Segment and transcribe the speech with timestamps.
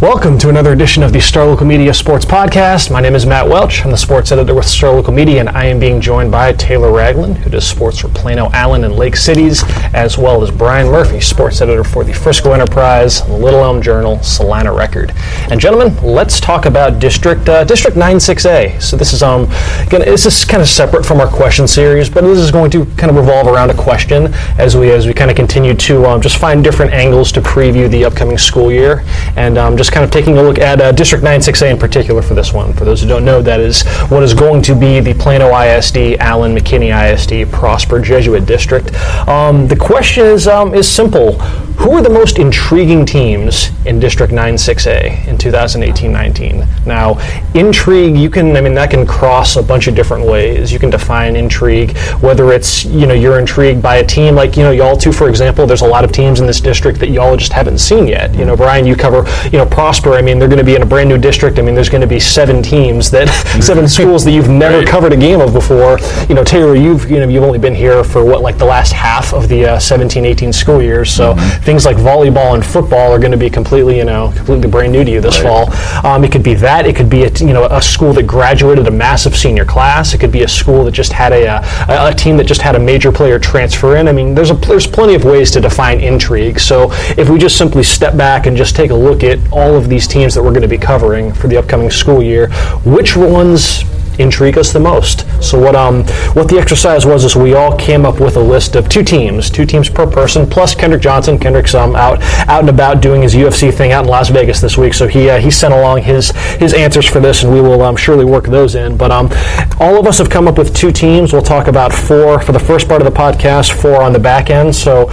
[0.00, 2.90] Welcome to another edition of the Star Local Media Sports Podcast.
[2.90, 3.84] My name is Matt Welch.
[3.84, 6.90] I'm the sports editor with Star Local Media, and I am being joined by Taylor
[6.90, 11.20] Ragland, who does sports for Plano, Allen, and Lake Cities, as well as Brian Murphy,
[11.20, 15.12] sports editor for the Frisco Enterprise, Little Elm Journal, Celina Record.
[15.50, 18.80] And gentlemen, let's talk about District uh, District 96A.
[18.80, 19.50] So this is um,
[19.86, 22.86] again, this is kind of separate from our question series, but this is going to
[22.96, 26.22] kind of revolve around a question as we as we kind of continue to um,
[26.22, 29.04] just find different angles to preview the upcoming school year,
[29.36, 32.34] and um, just kind of taking a look at uh, District 96A in particular for
[32.34, 32.72] this one.
[32.72, 36.18] For those who don't know, that is what is going to be the Plano ISD,
[36.20, 38.94] Allen McKinney ISD, Prosper Jesuit District.
[39.28, 41.38] Um, the question is um, is simple.
[41.80, 46.84] Who are the most intriguing teams in District 96A in 2018-19?
[46.84, 47.18] Now,
[47.54, 50.70] intrigue, you can, I mean, that can cross a bunch of different ways.
[50.70, 54.62] You can define intrigue, whether it's, you know, you're intrigued by a team like, you
[54.62, 57.34] know, y'all two, for example, there's a lot of teams in this district that y'all
[57.34, 58.34] just haven't seen yet.
[58.34, 60.82] You know, Brian, you cover, you know, Prosper, I mean, they're going to be in
[60.82, 61.58] a brand new district.
[61.58, 63.28] I mean, there's going to be seven teams that,
[63.62, 64.86] seven schools that you've never Right.
[64.86, 65.98] covered a game of before.
[66.28, 68.92] You know, Taylor, you've, you know, you've only been here for what, like the last
[68.92, 71.10] half of the uh, 17, 18 school years.
[71.10, 74.92] So things like volleyball and football are going to be completely, you know, completely brand
[74.92, 75.72] new to you this fall.
[76.04, 76.84] Um, it could be that.
[76.84, 80.12] It could be a, t- you know a school that graduated a massive senior class.
[80.12, 82.60] It could be a school that just had a, uh, a, a team that just
[82.60, 84.08] had a major player transfer in.
[84.08, 86.60] I mean, there's a there's plenty of ways to define intrigue.
[86.60, 89.88] So if we just simply step back and just take a look at all of
[89.88, 92.50] these teams that we're going to be covering for the upcoming school year,
[92.84, 93.84] which ones
[94.18, 95.26] intrigue us the most.
[95.42, 98.76] So what um what the exercise was is we all came up with a list
[98.76, 101.38] of two teams, two teams per person, plus Kendrick Johnson.
[101.38, 104.76] Kendrick's um out out and about doing his UFC thing out in Las Vegas this
[104.76, 107.82] week, so he uh, he sent along his his answers for this, and we will
[107.82, 108.96] um, surely work those in.
[108.96, 109.30] But um
[109.78, 111.32] all of us have come up with two teams.
[111.32, 114.50] We'll talk about four for the first part of the podcast, four on the back
[114.50, 114.74] end.
[114.74, 115.06] So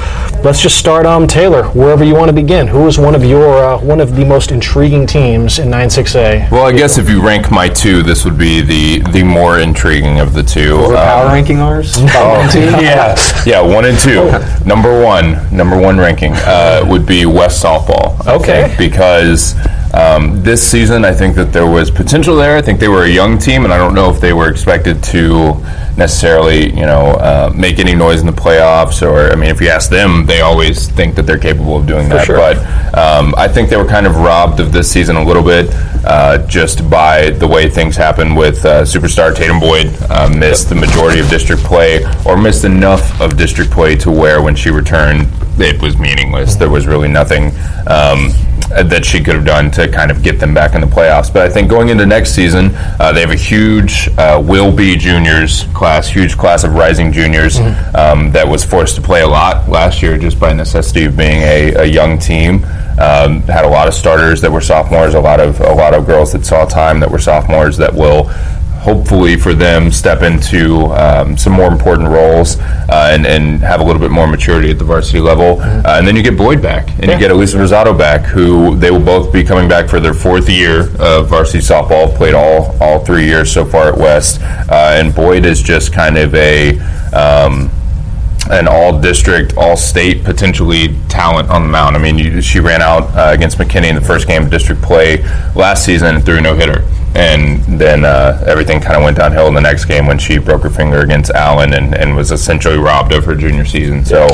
[0.44, 2.68] let's just start um Taylor wherever you want to begin.
[2.68, 6.52] Who is one of your uh, one of the most intriguing teams in 96A?
[6.52, 10.20] Well, I guess if you rank my two, this would be the the more intriguing
[10.20, 10.78] of the two.
[10.78, 11.98] We're power Um, ranking ours.
[12.20, 12.50] Oh,
[12.82, 13.16] yeah,
[13.46, 14.32] yeah, one and two.
[14.66, 18.26] Number one, number one ranking uh, would be West softball.
[18.26, 18.68] I Okay.
[18.68, 19.56] think, because
[19.94, 22.58] um, this season, I think that there was potential there.
[22.58, 25.02] I think they were a young team, and I don't know if they were expected
[25.06, 25.54] to
[25.98, 29.02] necessarily, you know, uh, make any noise in the playoffs.
[29.02, 32.10] Or, I mean, if you ask them, they always think that they're capable of doing
[32.10, 32.26] that.
[32.26, 32.38] sure.
[32.38, 32.58] But
[32.98, 35.70] um, I think they were kind of robbed of this season a little bit,
[36.06, 39.96] uh, just by the way things happened with uh, superstar Tatum Boyd.
[40.10, 44.42] Uh, missed the majority of district play, or missed enough of district play to where
[44.42, 45.28] when she returned,
[45.60, 46.56] it was meaningless.
[46.56, 47.48] There was really nothing.
[47.88, 48.30] Um,
[48.70, 51.32] that she could have done to kind of get them back in the playoffs.
[51.32, 54.96] But I think going into next season, uh, they have a huge uh, will be
[54.96, 57.60] juniors class, huge class of rising juniors
[57.96, 61.42] um, that was forced to play a lot last year just by necessity of being
[61.42, 62.64] a, a young team.
[63.00, 66.08] Um, had a lot of starters that were sophomores, a lot of a lot of
[66.08, 68.28] girls that saw time that were sophomores that will
[68.78, 73.84] hopefully for them step into um, some more important roles uh, and, and have a
[73.84, 75.60] little bit more maturity at the varsity level.
[75.62, 78.92] Uh, and then you get Boyd back and you get Elisa Rosado back, who they
[78.92, 82.16] will both be coming back for their fourth year of varsity softball.
[82.16, 86.18] Played all all three years so far at West, uh, and Boyd is just kind
[86.18, 86.80] of a.
[87.14, 87.72] Um,
[88.52, 91.96] an all district, all state potentially talent on the mound.
[91.96, 94.82] I mean, you, she ran out uh, against McKinney in the first game of district
[94.82, 95.24] play
[95.56, 96.86] last season and threw no hitter.
[97.16, 100.62] And then uh, everything kind of went downhill in the next game when she broke
[100.64, 104.06] her finger against Allen and, and was essentially robbed of her junior season.
[104.06, 104.28] So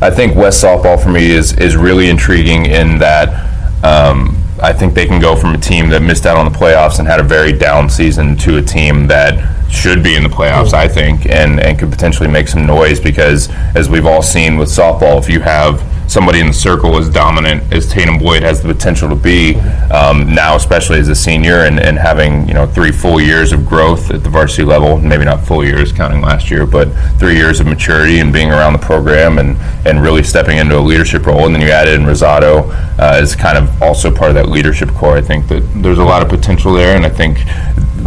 [0.00, 3.48] I think West softball for me is, is really intriguing in that
[3.84, 6.98] um, I think they can go from a team that missed out on the playoffs
[6.98, 10.72] and had a very down season to a team that should be in the playoffs,
[10.72, 14.68] I think, and, and could potentially make some noise because, as we've all seen with
[14.68, 18.68] softball, if you have somebody in the circle as dominant as Tatum Boyd has the
[18.68, 19.54] potential to be,
[19.92, 23.64] um, now especially as a senior and, and having you know three full years of
[23.64, 26.86] growth at the varsity level, maybe not full years counting last year, but
[27.18, 29.56] three years of maturity and being around the program and,
[29.86, 32.68] and really stepping into a leadership role, and then you added in Rosado
[32.98, 35.16] uh, as kind of also part of that leadership core.
[35.16, 37.38] I think that there's a lot of potential there, and I think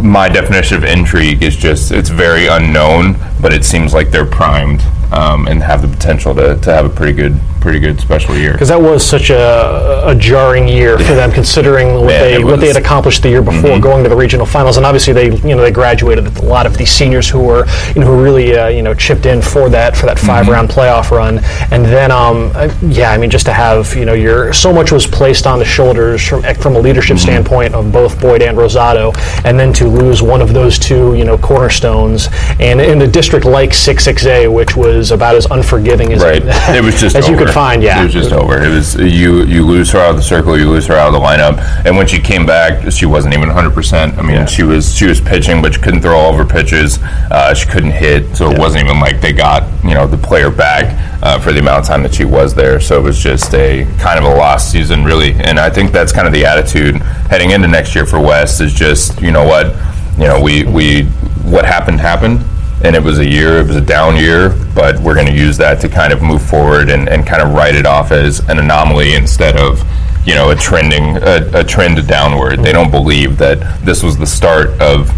[0.02, 4.82] my definition of intrigue is just it's very unknown, but it seems like they're primed
[5.12, 8.52] um, and have the potential to, to have a pretty good pretty good special year.
[8.52, 12.60] Because that was such a, a jarring year for them, considering what Man, they what
[12.60, 13.80] they had accomplished the year before, Mhm.
[13.82, 16.76] going to the regional finals, and obviously they you know they graduated a lot of
[16.76, 17.64] these seniors who were
[17.94, 20.26] you know who really uh, you know chipped in for that for that Mm-hmm.
[20.26, 21.38] five round playoff run,
[21.70, 24.92] and then um uh, yeah I mean just to have you know your so much
[24.92, 27.24] was placed on the shoulders from from a leadership Mm-hmm.
[27.26, 29.14] standpoint of both Boyd and Rosado,
[29.44, 32.28] and then to lose one of those two you know cornerstones,
[32.60, 36.42] and in a district like six six A, which was about as unforgiving as Right.
[36.74, 37.46] It was just as you over.
[37.46, 37.82] could find.
[37.82, 38.62] Yeah, It was just over.
[38.62, 39.44] It was you.
[39.44, 40.58] You lose her out of the circle.
[40.58, 41.58] You lose her out of the lineup.
[41.84, 43.74] And when she came back, she wasn't even 100.
[43.74, 46.44] percent I mean, she was she was pitching, but she couldn't throw all of her
[46.44, 46.98] pitches.
[47.02, 50.50] Uh, she couldn't hit, so it wasn't even like they got you know the player
[50.50, 50.84] back
[51.22, 52.80] uh, for the amount of time that she was there.
[52.80, 55.32] So it was just a kind of a lost season, really.
[55.34, 56.96] And I think that's kind of the attitude
[57.28, 59.73] heading into next year for West is just you know what,
[60.18, 61.04] you know we we
[61.44, 62.44] what happened happened
[62.84, 65.56] and it was a year, it was a down year, but we're going to use
[65.56, 68.58] that to kind of move forward and, and kind of write it off as an
[68.58, 69.82] anomaly instead of,
[70.26, 72.60] you know, a trending, a, a trend downward.
[72.60, 75.10] They don't believe that this was the start of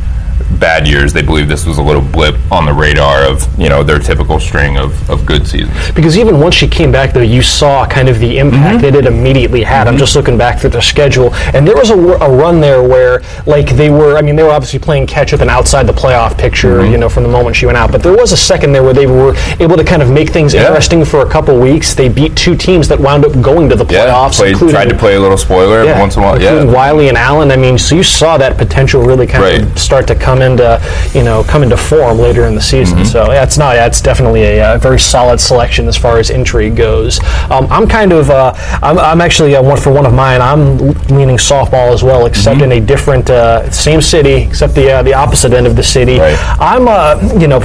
[0.58, 1.12] bad years.
[1.12, 4.40] They believe this was a little blip on the radar of, you know, their typical
[4.40, 5.74] string of, of good seasons.
[5.92, 8.82] Because even once she came back, though, you saw kind of the impact mm-hmm.
[8.82, 9.86] that it immediately had.
[9.86, 10.00] I'm mm-hmm.
[10.00, 13.70] just looking back through the schedule, and there was a, a run there where, like,
[13.76, 14.16] they were.
[14.16, 16.92] I mean, they were obviously playing catch up and outside the playoff picture, mm-hmm.
[16.92, 17.92] you know, from the moment she went out.
[17.92, 20.54] But there was a second there where they were able to kind of make things
[20.54, 20.66] Yeah.
[20.66, 21.94] interesting for a couple weeks.
[21.94, 24.36] They beat two teams that wound up going to the Yeah, playoffs.
[24.36, 26.40] played, tried to play a little spoiler every once in a while.
[26.40, 26.64] Yeah.
[26.64, 27.50] Wylie and Allen.
[27.50, 29.62] I mean, so you saw that potential really kind Right.
[29.62, 30.80] of start to come into,
[31.14, 32.98] you know, come into form later in the season.
[32.98, 33.06] Mm-hmm.
[33.06, 33.76] So yeah, it's not.
[33.76, 37.20] Yeah, it's definitely a, uh very solid selection as far as intrigue goes.
[37.50, 38.30] Um, I'm kind of.
[38.30, 40.40] Uh, I'm, I'm actually uh, one for one of mine.
[40.40, 40.78] I'm
[41.08, 42.72] leaning softball as well, except Mm-hmm.
[42.72, 46.18] in a different, uh, same city, except the uh, the opposite end of the city.
[46.18, 46.38] Right.
[46.58, 47.60] I'm, uh, you know,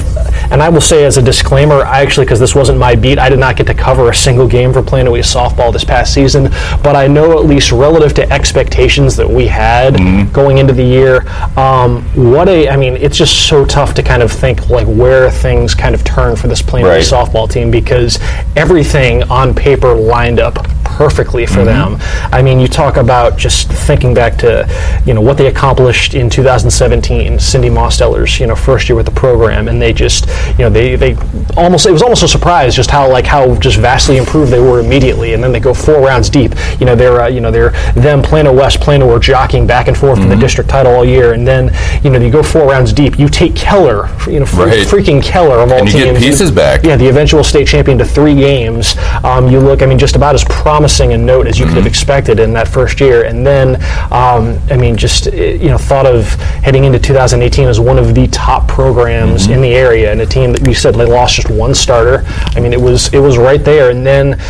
[0.50, 3.28] and I will say as a disclaimer, I actually, because this wasn't my beat, I
[3.30, 4.80] did not get to cover a single game for
[5.16, 6.50] East softball this past season,
[6.82, 10.32] but I know at least relative to expectations that we had Mm-hmm.
[10.32, 12.02] going into the year, um,
[12.34, 15.74] what a, I mean, it's just so tough to kind of think like where things
[15.74, 17.04] kind of turn for this East Right.
[17.04, 18.18] softball team because
[18.56, 20.54] everything on paper lined up
[20.96, 21.96] perfectly for them.
[22.32, 24.68] I mean, you talk about just thinking back to,
[25.06, 29.12] you know, what they accomplished in 2017, Cindy Mosteller's, you know, first year with the
[29.12, 30.26] program, and they just,
[30.58, 31.16] you know, they, they
[31.56, 34.80] almost, it was almost a surprise just how, like, how just vastly improved they were
[34.80, 36.52] immediately, and then they go four rounds deep.
[36.78, 39.96] You know, they're, uh, you know, they're, them, Plano West, Plano were jockeying back and
[39.96, 41.70] forth for the district title all year, and then,
[42.04, 44.86] you know, you go four rounds deep, you take Keller, you know, Right.
[44.86, 46.18] freaking Keller of all And you get teams.
[46.18, 46.84] pieces back.
[46.84, 48.96] Yeah, the eventual state champion to three games.
[49.24, 50.44] Um, you look, I mean, just about as
[50.82, 53.22] promising a note as you could have expected in that first year.
[53.22, 53.76] And then,
[54.10, 56.26] um, I mean, just, eh, you know, thought of
[56.64, 60.52] heading into 2018 as one of the top programs in the area and a team
[60.54, 62.24] that you said they lost just one starter.
[62.56, 63.90] I mean, it was it was right there.
[63.90, 64.40] And then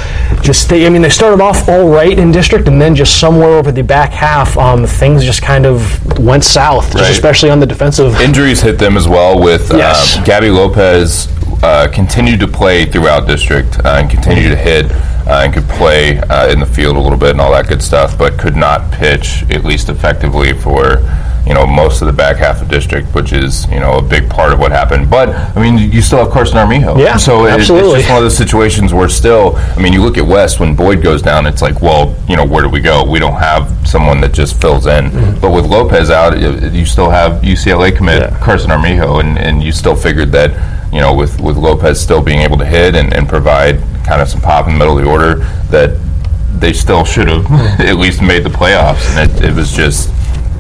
[0.41, 3.51] just, they, I mean, they started off all right in district and then just somewhere
[3.59, 7.11] over the back half, um, things just kind of went south, Right.
[7.11, 8.19] especially on the defensive.
[8.23, 9.39] Injuries hit them as well.
[9.39, 10.17] With Yes.
[10.17, 11.29] uh, Gabby Lopez
[11.63, 14.87] uh, continued to play throughout district uh, and continued to hit
[15.27, 17.83] uh, and could play uh, in the field a little bit and all that good
[17.83, 20.99] stuff, but could not pitch at least effectively for
[21.47, 24.29] you know most of the back half of district, which is you know a big
[24.31, 25.11] part of what happened.
[25.11, 28.23] But I mean, you still have Carson Armijo, Yeah, So it, it's just one of
[28.23, 31.63] those situations where still, I mean, you look at West when Boyd goes down, it's
[31.63, 33.05] like, well, you know, where do we go?
[33.09, 35.11] We don't have someone that just fills in.
[35.11, 35.41] Mm-hmm.
[35.41, 36.39] But with Lopez out,
[36.73, 38.39] you still have UCLA commit Yeah.
[38.39, 40.51] Carson Armijo, and, and you still figured that,
[40.93, 44.29] you know, with, with Lopez still being able to hit and, and provide kind of
[44.29, 45.37] some pop in the middle of the order,
[45.71, 45.99] that
[46.59, 47.51] they still should have
[47.81, 49.17] at least made the playoffs.
[49.17, 50.11] And it, it was just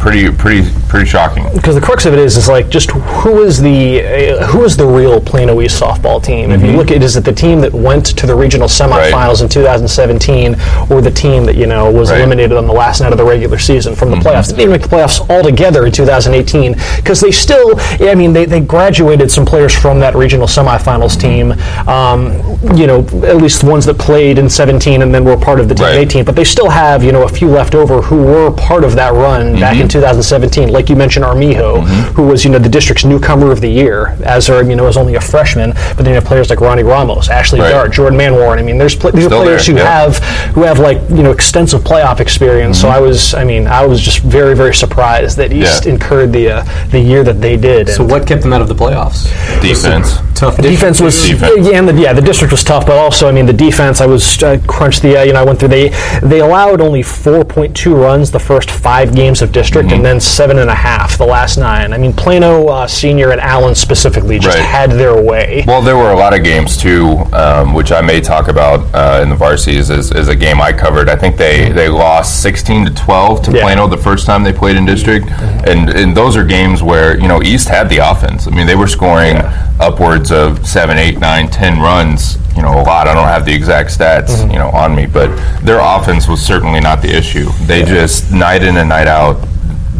[0.03, 1.47] pretty, pretty, pretty shocking.
[1.55, 4.77] because the crux of it is is like just who is the uh, who is
[4.77, 6.51] the real Plano East softball team?
[6.51, 9.49] If you look at is it the team that went to the regional semifinals in
[9.49, 10.57] 2017,
[10.91, 12.19] or the team that you know was Right.
[12.21, 14.49] eliminated on the last night of the regular season from the playoffs?
[14.49, 18.45] They didn't even make the playoffs altogether in 2018 because they still, I mean, they,
[18.45, 21.53] they graduated some players from that regional semifinals team.
[21.89, 22.33] Um,
[22.77, 25.69] you know, at least the ones that played in 17 and then were part of
[25.69, 25.99] the team Right.
[25.99, 26.25] 18.
[26.25, 29.13] But they still have you know a few left over who were part of that
[29.15, 30.71] run back in 2017.
[30.71, 31.81] Like you mentioned, Armijo,
[32.17, 34.97] who was you know the district's newcomer of the year, as or you know as
[34.97, 35.71] only a freshman.
[35.73, 37.71] But then you have players like Ronnie Ramos, Ashley Right.
[37.71, 38.59] Dart, Jordan Manwarren.
[38.59, 40.01] I mean, there's pl- these are players there, who yeah.
[40.05, 40.19] have
[40.55, 42.81] who have like you know extensive playoff experience.
[42.81, 45.93] So I was, I mean, I was just very very surprised that East Yeah.
[45.93, 47.89] incurred the uh, the year that they did.
[47.89, 49.25] So what kept them out of the playoffs?
[49.61, 50.17] Defense.
[50.35, 51.67] Tough the defense was Defense.
[51.69, 54.01] yeah, and the, yeah, the district was tough, but also I mean the defense.
[54.01, 55.91] I was uh, crunched the uh, you know I went through they
[56.23, 59.95] they allowed only 4.2 runs the first five games of district, district, Mm-hmm.
[59.97, 61.93] and then seven and a half the last nine.
[61.93, 64.65] I mean, Plano uh, Senior and Allen specifically just Right.
[64.67, 65.65] had their way.
[65.67, 69.21] Well, there were a lot of games too, um, which I may talk about uh,
[69.23, 71.09] in the varsities as, as a game I covered.
[71.09, 73.63] I think they, they lost 16 to 12 to Yeah.
[73.63, 75.27] Plano the first time they played in district,
[75.67, 78.47] and and those are games where you know East had the offense.
[78.47, 79.37] I mean, they were scoring
[79.81, 82.39] upwards of seven, eight, nine, ten runs.
[82.57, 83.09] You know, a lot.
[83.09, 85.29] I don't have the exact stats, you know, on me, but
[85.63, 87.49] their offense was certainly not the issue.
[87.67, 89.37] They just night in and night out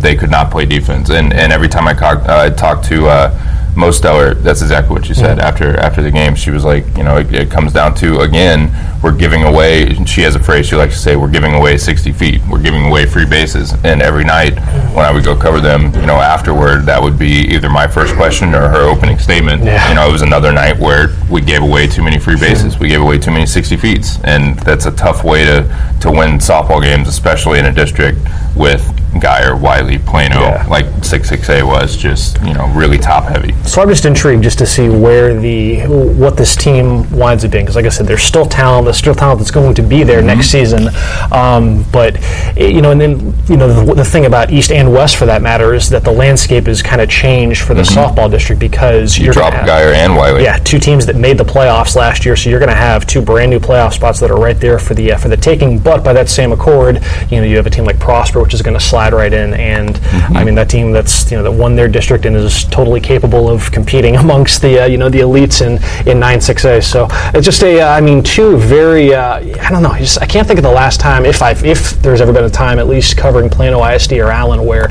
[0.03, 1.09] they could not play defense.
[1.11, 3.31] And and every time I co- uh, talked to uh,
[3.75, 6.35] Mosteller, that's exactly what she said after after the game.
[6.35, 8.71] She was like, you know, it, it comes down to again,
[9.03, 9.85] we're giving away.
[9.87, 12.43] and She has a phrase she likes to say, we're giving away 60 feet.
[12.51, 13.73] We're giving away free bases.
[13.83, 14.55] And every night
[14.95, 18.15] when I would go cover them, you know, afterward, that would be either my first
[18.15, 19.65] question or her opening statement.
[19.65, 19.89] Yeah.
[19.89, 22.79] You know, it was another night where we gave away too many free bases.
[22.79, 25.63] We gave away too many 60 feet, and that's a tough way to
[26.03, 28.19] to win softball games, especially in a district
[28.55, 28.83] with
[29.15, 30.67] Guyer, Wylie, Plano, Yeah.
[30.69, 33.53] like 66A was just you know really top heavy.
[33.65, 37.65] So I'm just intrigued just to see where the what this team winds up being
[37.65, 38.85] because, like I said, there's still talent.
[38.87, 40.89] There's still talent that's going to be there next season.
[41.31, 42.17] Um, but
[42.57, 45.27] eh, you know, and then you know the, the thing about East and West, for
[45.27, 49.19] that matter, is that the landscape is kind of changed for the softball district because
[49.19, 50.43] You you're drop have- Guyer and Wylie.
[50.45, 53.21] yeah, two teams that made the playoffs last year, so you're going to have two
[53.23, 55.79] brand new playoff spots that are right there for the uh, for the taking.
[55.79, 58.63] But by that same accord, you know you have a team like Prosper, which is
[58.63, 59.99] going to slide right in, and
[60.37, 63.49] I mean that team that's you know that won their district and is totally capable
[63.49, 66.81] of competing amongst the uh, you know the elites in in nine six A.
[66.81, 70.21] So it's just a uh, I mean two very uh, I don't know I just
[70.21, 72.79] I can't think of the last time if I if there's ever been a time
[72.79, 74.89] at least covering Plano ISD or Allen where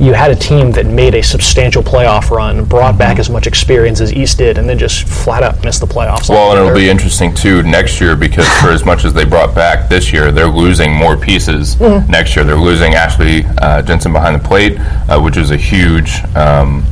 [0.00, 4.00] you had a team that made a substantial playoff run, brought back as much experience
[4.00, 6.28] as East did, and then just flat out missed the playoffs.
[6.30, 9.54] Well, and it'll be interesting too next year because for as much as they brought
[9.54, 12.10] back this year, they're losing more pieces Mm-hmm.
[12.10, 12.44] next year.
[12.44, 16.22] They're losing Ashley uh, Jensen behind the plate, uh, which is a huge.
[16.34, 16.84] Um,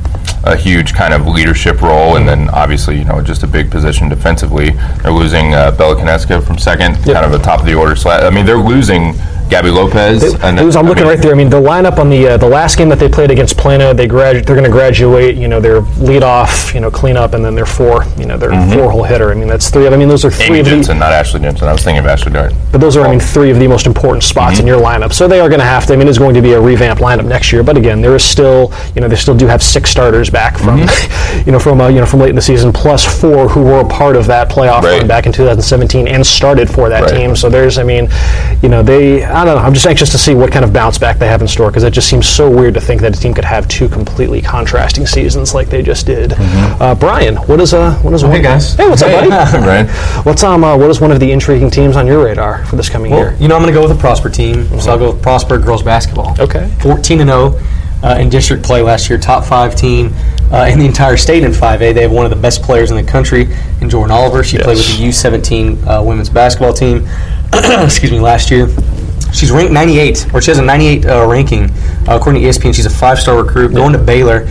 [0.45, 4.09] a huge kind of leadership role, and then obviously, you know, just a big position
[4.09, 4.71] defensively.
[5.03, 8.23] They're losing uh, Bella Kineska from second, kind of a top of the order slot.
[8.23, 9.15] I mean, they're losing
[9.49, 10.35] Gabby Lopez.
[10.43, 11.33] and It was, I'm I looking mean, right there.
[11.33, 13.93] I mean, the lineup on the uh, the last game that they played against Plano,
[13.95, 15.37] they gradu- they're going to graduate.
[15.37, 18.51] You know, their lead off, you know, cleanup, and then their four, you know, their
[18.73, 19.31] four hole hitter.
[19.31, 19.87] I mean, that's three.
[19.87, 20.67] of I mean, those are three Mm-hmm.
[20.69, 21.67] Amy of the, not Ashley Jensen.
[21.69, 22.53] I was thinking of Ashley Dart.
[22.73, 24.69] but those are, I mean, three of the most important spots in Mm-hmm.
[24.69, 25.13] your lineup.
[25.13, 25.93] So they are going to have to.
[25.93, 27.63] I mean, it's going to be a revamped lineup next year.
[27.63, 30.81] But again, there is still, you know, they still do have six starters back from,
[30.81, 31.45] Mm-hmm.
[31.47, 33.81] you know, from uh, you know from late in the season, plus four who were
[33.81, 34.99] a part of that playoff Right.
[34.99, 37.15] run back in 2017 and started for that Right.
[37.17, 37.37] team.
[37.37, 38.09] So there's, I mean,
[38.63, 39.23] you know, they.
[39.39, 39.63] I don't know.
[39.63, 41.85] I'm just anxious to see what kind of bounce back they have in store because
[41.85, 45.07] it just seems so weird to think that a team could have two completely contrasting
[45.07, 46.33] seasons like they just did.
[46.37, 48.33] Uh, Brian, what is uh, what is one?
[48.33, 48.75] Hey, guys.
[48.75, 49.29] Hey, what's up, buddy?
[49.65, 49.89] Right?
[50.27, 52.89] What's um, uh, what is one of the intriguing teams on your radar for this
[52.89, 53.37] coming year?
[53.39, 55.57] You know, I'm going to go with a Prosper team, so I'll go with Prosper
[55.59, 56.35] girls basketball.
[56.41, 56.69] Okay.
[56.81, 57.61] 14 and 0
[58.03, 60.13] uh, in district play last year, top five team
[60.51, 61.95] uh, in the entire state in 5A.
[61.95, 63.47] They have one of the best players in the country
[63.81, 64.43] in Jordan Oliver.
[64.43, 67.07] She played with the U17 uh, women's basketball team.
[67.53, 68.67] excuse me, last year.
[69.33, 71.65] She's ranked 98, or she has a 98 uh, ranking
[72.09, 72.75] uh, according to ESPN.
[72.75, 74.47] She's a five-star recruit going to Baylor.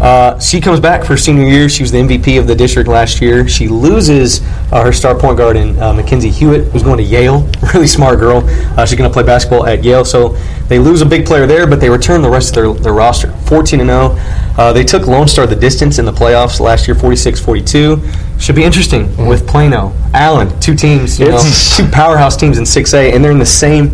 [0.00, 1.68] Uh, she comes back for senior year.
[1.68, 3.48] She was the MVP of the district last year.
[3.48, 4.40] She loses
[4.72, 7.48] uh, her star point guard in uh, Mackenzie Hewitt, who's going to Yale.
[7.74, 8.42] Really smart girl.
[8.78, 10.04] Uh, she's going to play basketball at Yale.
[10.04, 10.30] So
[10.68, 13.30] they lose a big player there, but they return the rest of their, their roster.
[13.46, 14.16] 14 and 0.
[14.56, 18.40] Uh, they took Lone Star the distance in the playoffs last year, 46-42.
[18.40, 21.42] Should be interesting with Plano, Allen, two teams, you know,
[21.76, 23.90] two powerhouse teams in 6A, and they're in the same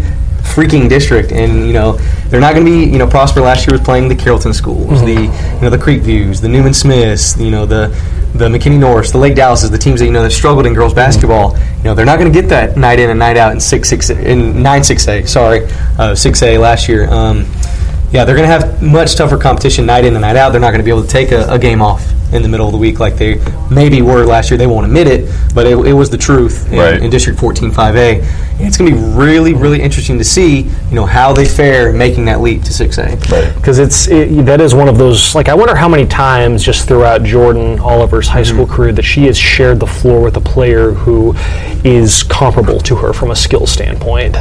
[0.54, 1.96] freaking district and you know
[2.28, 5.00] they're not going to be you know prosper last year was playing the carrollton schools
[5.02, 7.88] the you know the creek views the newman smiths you know the
[8.34, 10.94] the mckinney norris the lake dallases the teams that you know that struggled in girls
[10.94, 11.56] basketball.
[11.78, 13.88] You know they're not going to get that night in and night out in six
[13.88, 15.68] six in nine six a sorry
[15.98, 17.08] uh, six a last year.
[17.10, 17.46] Um,
[18.14, 20.50] yeah, they're going to have much tougher competition night in and night out.
[20.50, 22.66] They're not going to be able to take a, a game off in the middle
[22.66, 23.40] of the week like they
[23.72, 24.56] maybe were last year.
[24.56, 27.02] They won't admit it, but it, it was the truth in, Right.
[27.02, 28.22] in District 14 5A.
[28.22, 31.92] And it's going to be really, really interesting to see, you know, how they fare
[31.92, 33.30] making that leap to 6A.
[33.32, 33.52] Right.
[33.56, 36.86] because it's it, that is one of those like I wonder how many times just
[36.86, 38.74] throughout Jordan Oliver's high school mm-hmm.
[38.74, 41.34] career that she has shared the floor with a player who
[41.84, 44.36] is comparable to her from a skill standpoint.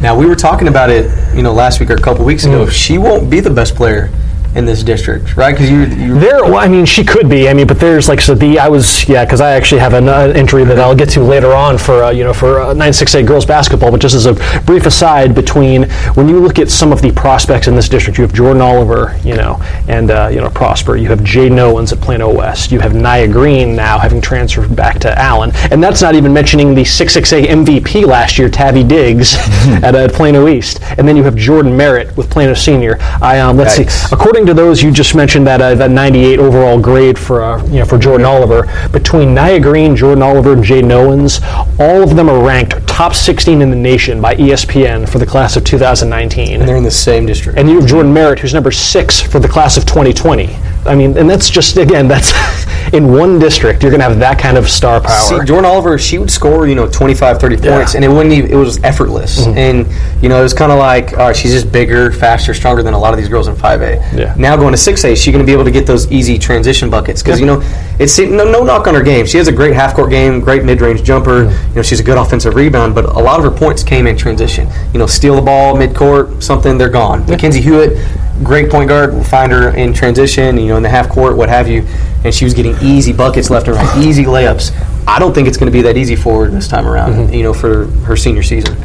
[0.00, 2.66] Now we were talking about it, you know, last week or a couple weeks ago.
[2.66, 2.70] Mm.
[2.70, 4.10] She won't be the best player
[4.56, 5.52] in this district, right?
[5.52, 7.48] Because you, you There, well, I mean, she could be.
[7.48, 10.08] I mean, but there's like so the I was yeah, because I actually have an
[10.08, 13.26] uh, entry that I'll get to later on for uh, you know for uh, 96A
[13.26, 13.90] girls basketball.
[13.90, 15.84] But just as a brief aside, between
[16.14, 19.18] when you look at some of the prospects in this district, you have Jordan Oliver,
[19.22, 20.96] you know, and uh, you know Prosper.
[20.96, 22.72] You have Jay Owens at Plano West.
[22.72, 26.74] You have Nia Green now having transferred back to Allen, and that's not even mentioning
[26.74, 29.34] the 66A MVP last year, Tabby Diggs
[29.82, 32.96] at, at Plano East, and then you have Jordan Merritt with Plano Senior.
[33.20, 34.08] I um, let's Yikes.
[34.08, 34.14] see.
[34.14, 37.80] According to those you just mentioned, that uh, that 98 overall grade for uh, you
[37.80, 41.40] know for Jordan Oliver, between Nia Green, Jordan Oliver, and Jay Owens,
[41.78, 45.56] all of them are ranked top 16 in the nation by ESPN for the class
[45.56, 46.60] of 2019.
[46.60, 47.58] And they're in the same district.
[47.58, 50.56] and you have Jordan Merritt, who's number six for the class of 2020.
[50.86, 52.32] I mean, and that's just again, that's
[52.92, 53.82] in one district.
[53.82, 55.40] You're going to have that kind of star power.
[55.40, 58.50] See, Jordan Oliver, she would score, you know, 25, 30 points, and it wouldn't even,
[58.50, 59.40] it was effortless.
[59.46, 59.58] Mm-hmm.
[59.58, 62.82] And, you know, it was kind of like, all right, she's just bigger, faster, stronger
[62.82, 64.18] than a lot of these girls in 5A.
[64.18, 64.34] Yeah.
[64.38, 67.22] Now going to 6A, she's going to be able to get those easy transition buckets.
[67.22, 67.60] Because, you know,
[67.98, 69.26] it's no, no knock on her game.
[69.26, 71.44] She has a great half court game, great mid range jumper.
[71.44, 74.16] You know, she's a good offensive rebound, but a lot of her points came in
[74.16, 74.68] transition.
[74.92, 77.26] You know, steal the ball mid court, something, they're gone.
[77.26, 77.98] Mackenzie Hewitt,
[78.44, 81.48] great point guard, we'll find her in transition, you know, in the half court, what
[81.48, 81.86] have you.
[82.24, 84.72] And she was getting easy buckets left and right, easy layups.
[85.08, 87.32] I don't think it's going to be that easy for her this time around, Mm-hmm.
[87.32, 88.76] you know, for her senior season.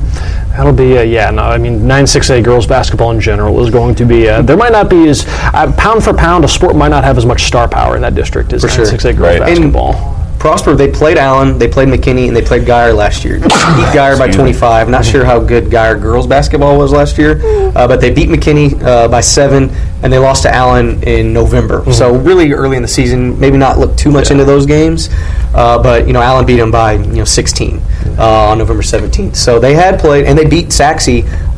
[0.52, 1.32] That'll be uh, yeah.
[1.32, 4.28] No, I mean 9-6A girls basketball in general is going to be.
[4.28, 7.18] Uh, there might not be as uh, pound for pound a sport might not have
[7.18, 8.86] as much star power in that district as For sure.
[8.86, 9.42] 9-6A girls Right.
[9.42, 10.21] And- basketball.
[10.42, 13.38] Prosper, they played Allen, they played McKinney, and they played Guyer last year.
[13.40, 13.48] Beat
[13.94, 14.90] Guyer by 25.
[14.90, 17.40] Not sure how good Guyer girls basketball was last year,
[17.76, 19.70] uh, but they beat McKinney uh, by seven,
[20.02, 21.84] and they lost to Allen in November.
[21.94, 25.10] So really early in the season, maybe not look too much into those games,
[25.54, 27.80] uh, but you know Allen beat them by you know 16
[28.18, 29.36] uh, on November 17th.
[29.36, 31.06] So they had played, and they beat Sachse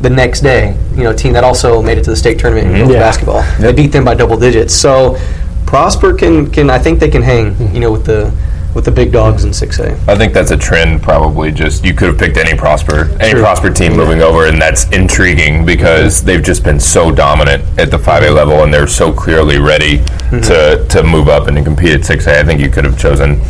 [0.02, 0.76] the next day.
[0.94, 2.98] You know, a team that also made it to the state tournament in Yeah.
[2.98, 3.42] basketball.
[3.58, 4.74] They beat them by double digits.
[4.74, 5.16] So
[5.64, 7.56] Prosper can can I think they can hang.
[7.74, 8.30] You know, with the
[8.74, 10.08] with the big dogs in 6A.
[10.08, 11.02] I think that's a trend.
[11.02, 13.40] Probably just you could have picked any prosper any True.
[13.40, 17.98] prosper team moving over, and that's intriguing because they've just been so dominant at the
[17.98, 20.40] 5A level, and they're so clearly ready mm-hmm.
[20.40, 22.40] to to move up and to compete at 6A.
[22.40, 23.40] I think you could have chosen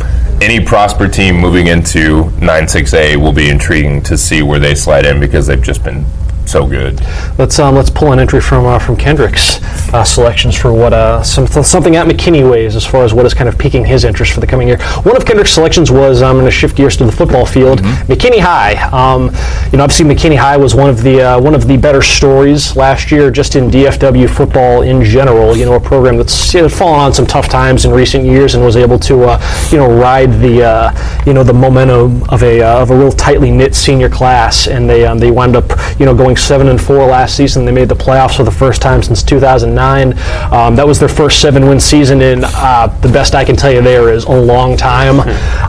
[0.41, 5.19] any prosper team moving into 9-6A will be intriguing to see where they slide in
[5.19, 6.05] because they've just been
[6.45, 7.01] so good.
[7.37, 9.61] Let's um, let's pull an entry from uh, from Kendrick's
[9.93, 13.33] uh, selections for what uh, some, something at McKinney weighs as far as what is
[13.33, 14.81] kind of piquing his interest for the coming year.
[15.03, 17.79] One of Kendrick's selections was I'm going to shift gears to the football field.
[17.79, 18.75] McKinney High.
[18.89, 19.25] Um,
[19.71, 22.75] you know, obviously McKinney High was one of the uh, one of the better stories
[22.75, 25.55] last year, just in DFW football in general.
[25.55, 28.55] You know, a program that's you know, fallen on some tough times in recent years
[28.55, 32.43] and was able to uh, you know ride the uh, you know the momentum of
[32.43, 35.65] a uh, of a real tightly knit senior class, and they um, they wound up
[35.99, 37.65] you know going seven and four last season.
[37.65, 40.13] They made the playoffs for the first time since 2009.
[40.53, 43.71] Um, that was their first seven win season in uh, the best I can tell
[43.71, 45.19] you there is a long time.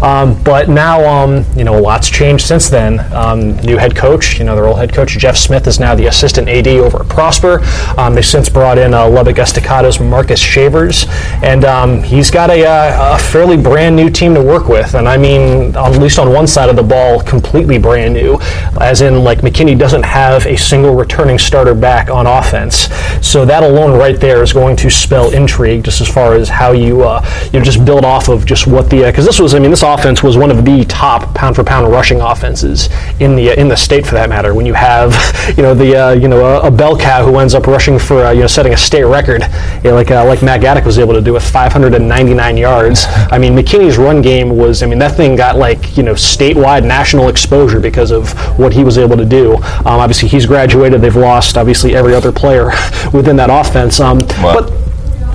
[0.03, 3.01] Um, but now um, you know a lot's changed since then.
[3.13, 6.07] Um, new head coach, you know their old head coach Jeff Smith is now the
[6.07, 7.61] assistant AD over at Prosper.
[7.99, 11.07] Um, they since brought in uh, Lubbock Estacado's Marcus Shavers,
[11.43, 14.95] and um, he's got a, uh, a fairly brand new team to work with.
[14.95, 18.39] And I mean, at least on one side of the ball, completely brand new,
[18.81, 22.89] as in like McKinney doesn't have a single returning starter back on offense.
[23.21, 26.73] So that alone, right there, is going to spell intrigue just as far as how
[26.73, 29.59] you uh, you know, just build off of just what the because this was I
[29.59, 32.89] mean this offense was one of the top pound for pound rushing offenses
[33.21, 34.55] in the in the state for that matter.
[34.55, 35.15] When you have
[35.57, 38.25] you know the uh, you know a, a bell cow who ends up rushing for
[38.25, 39.43] uh, you know setting a state record,
[39.83, 43.05] you know, like uh, like Matt Gaddick was able to do with 599 yards.
[43.09, 46.85] I mean McKinney's run game was I mean that thing got like you know statewide
[46.85, 49.55] national exposure because of what he was able to do.
[49.57, 51.01] Um, obviously he's graduated.
[51.01, 52.67] They've lost obviously every other player
[53.13, 54.01] within that offense.
[54.01, 54.61] Um, Wow.
[54.61, 54.73] but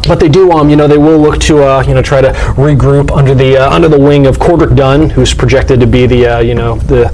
[0.07, 2.29] but they do, um, you know, they will look to, uh, you know, try to
[2.57, 6.25] regroup under the uh, under the wing of Cordrick Dunn, who's projected to be the,
[6.27, 7.09] uh, you know, the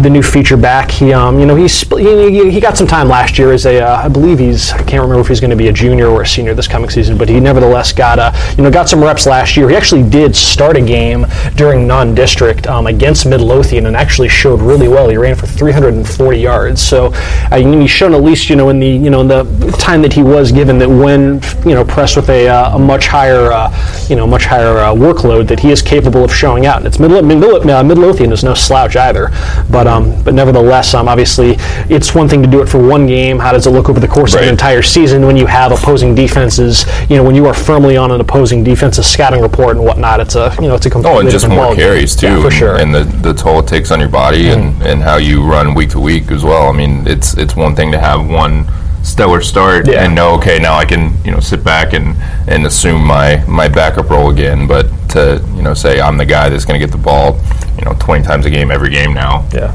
[0.00, 0.90] the new feature back.
[0.90, 4.02] He, um, you know, he's he, he- got some time last year as a, uh,
[4.04, 6.26] I believe he's, I can't remember if he's going to be a junior or a
[6.26, 9.56] senior this coming season, but he nevertheless got, uh, you know, got some reps last
[9.56, 9.68] year.
[9.70, 11.24] He actually did start a game
[11.56, 15.08] during non-district um, against Midlothian and actually showed really well.
[15.08, 17.12] He ran for 340 yards, so
[17.50, 19.44] uh, he's shown at least, you know, in the, you know, in the
[19.78, 23.06] time that he was given that when, you know, pressed with a, uh, a much
[23.06, 23.70] higher, uh,
[24.08, 26.78] you know, much higher uh, workload, that he is capable of showing out.
[26.78, 29.30] And it's Midlo- Midlo- uh, Midlothian is no slouch either,
[29.70, 31.56] but um, but nevertheless, um, obviously,
[31.88, 33.38] it's one thing to do it for one game.
[33.38, 36.14] How does it look over the course of an entire season when you have opposing
[36.14, 36.86] defenses?
[37.10, 40.36] You know, when you are firmly on an opposing defensive scouting report and whatnot, it's
[40.36, 42.76] a, you know, it's a completely Oh, and just more carries too, Yeah, for sure.
[42.76, 45.90] and the, the toll it takes on your body and, and how you run week
[45.90, 46.68] to week as well.
[46.68, 48.64] I mean, it's it's one thing to have one
[49.02, 50.04] stellar start Yeah.
[50.04, 52.16] and know, okay, now I can you know sit back and
[52.48, 54.66] and assume my my backup role again.
[54.66, 57.38] But to you know say I'm the guy that's going to get the ball,
[57.78, 59.46] you know, 20 times a game every game now.
[59.52, 59.74] Yeah.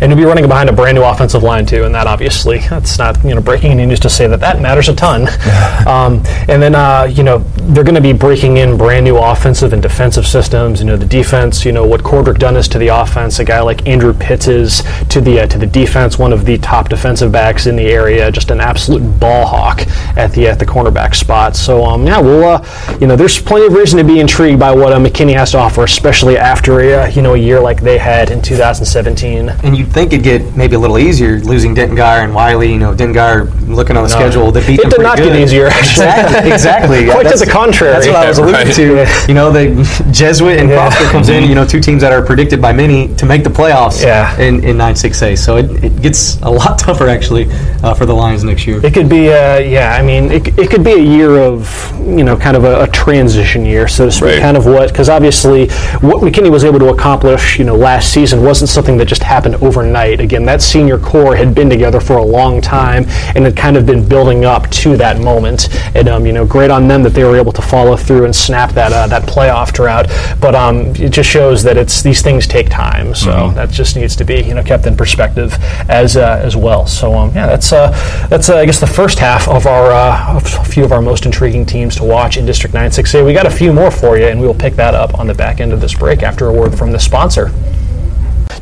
[0.00, 2.98] And to be running behind a brand new offensive line too, and that obviously that's
[2.98, 5.22] not you know breaking any news to say that that matters a ton.
[5.86, 7.38] um, and then uh, you know
[7.72, 10.80] they're going to be breaking in brand new offensive and defensive systems.
[10.80, 11.64] You know the defense.
[11.64, 13.38] You know what Cordrick Dunn is to the offense.
[13.38, 16.18] A guy like Andrew Pitts is to the uh, to the defense.
[16.18, 18.30] One of the top defensive backs in the area.
[18.30, 19.80] Just an absolute ball hawk
[20.16, 21.56] at the at the cornerback spot.
[21.56, 24.72] So um, yeah, well uh, you know there's plenty of reason to be intrigued by
[24.72, 27.80] what uh, McKinney has to offer, especially after a uh, you know a year like
[27.82, 29.48] they had in 2017.
[29.48, 32.72] And you'd think it'd get maybe a little easier losing Denton Guyer and Wylie.
[32.72, 35.32] You know, Denton Guyer looking on the schedule, they beat It them did not good.
[35.32, 36.06] get easier, actually.
[36.06, 36.50] Exactly.
[36.52, 36.98] exactly.
[37.06, 37.92] Yeah, Quite to that's- the contrary.
[37.94, 38.74] That's what I was alluding right.
[38.74, 39.26] to.
[39.28, 40.76] You know, the Jesuit and Yeah.
[40.88, 41.44] Prosper comes in.
[41.44, 44.02] You know, two teams that are predicted by many to make the playoffs.
[44.02, 44.38] Yeah.
[44.40, 47.46] In in nine six A, so it, it gets a lot tougher actually
[47.82, 48.84] uh, for the Lions next year.
[48.84, 49.96] It could be, uh, yeah.
[49.98, 52.86] I mean, it, it could be a year of, you know, kind of a, a
[52.88, 54.24] transition year, so to speak.
[54.24, 54.40] Right.
[54.40, 55.68] Kind of what, because obviously,
[56.00, 59.54] what McKinney was able to accomplish, you know, last season wasn't something that just happened
[59.68, 60.18] overnight.
[60.20, 63.04] Again, that senior core had been together for a long time
[63.36, 65.68] and had kind of been building up to that moment.
[65.94, 68.34] And um, you know, great on them that they were able to follow through and
[68.34, 70.06] snap that uh, that playoff drought.
[70.40, 73.14] But um, it just shows that it's these things take time.
[73.14, 75.52] So that just needs to be, you know, kept in perspective
[75.88, 76.86] as uh, as well.
[76.86, 77.90] So um, yeah, that's uh,
[78.30, 81.02] that's uh, I guess the first half of our uh, of a few of our
[81.02, 83.24] most intriguing teams to watch in District 96A.
[83.24, 85.34] We got a few more for you, and we will pick that up on the
[85.34, 87.52] back end of this break after a word from the sponsor.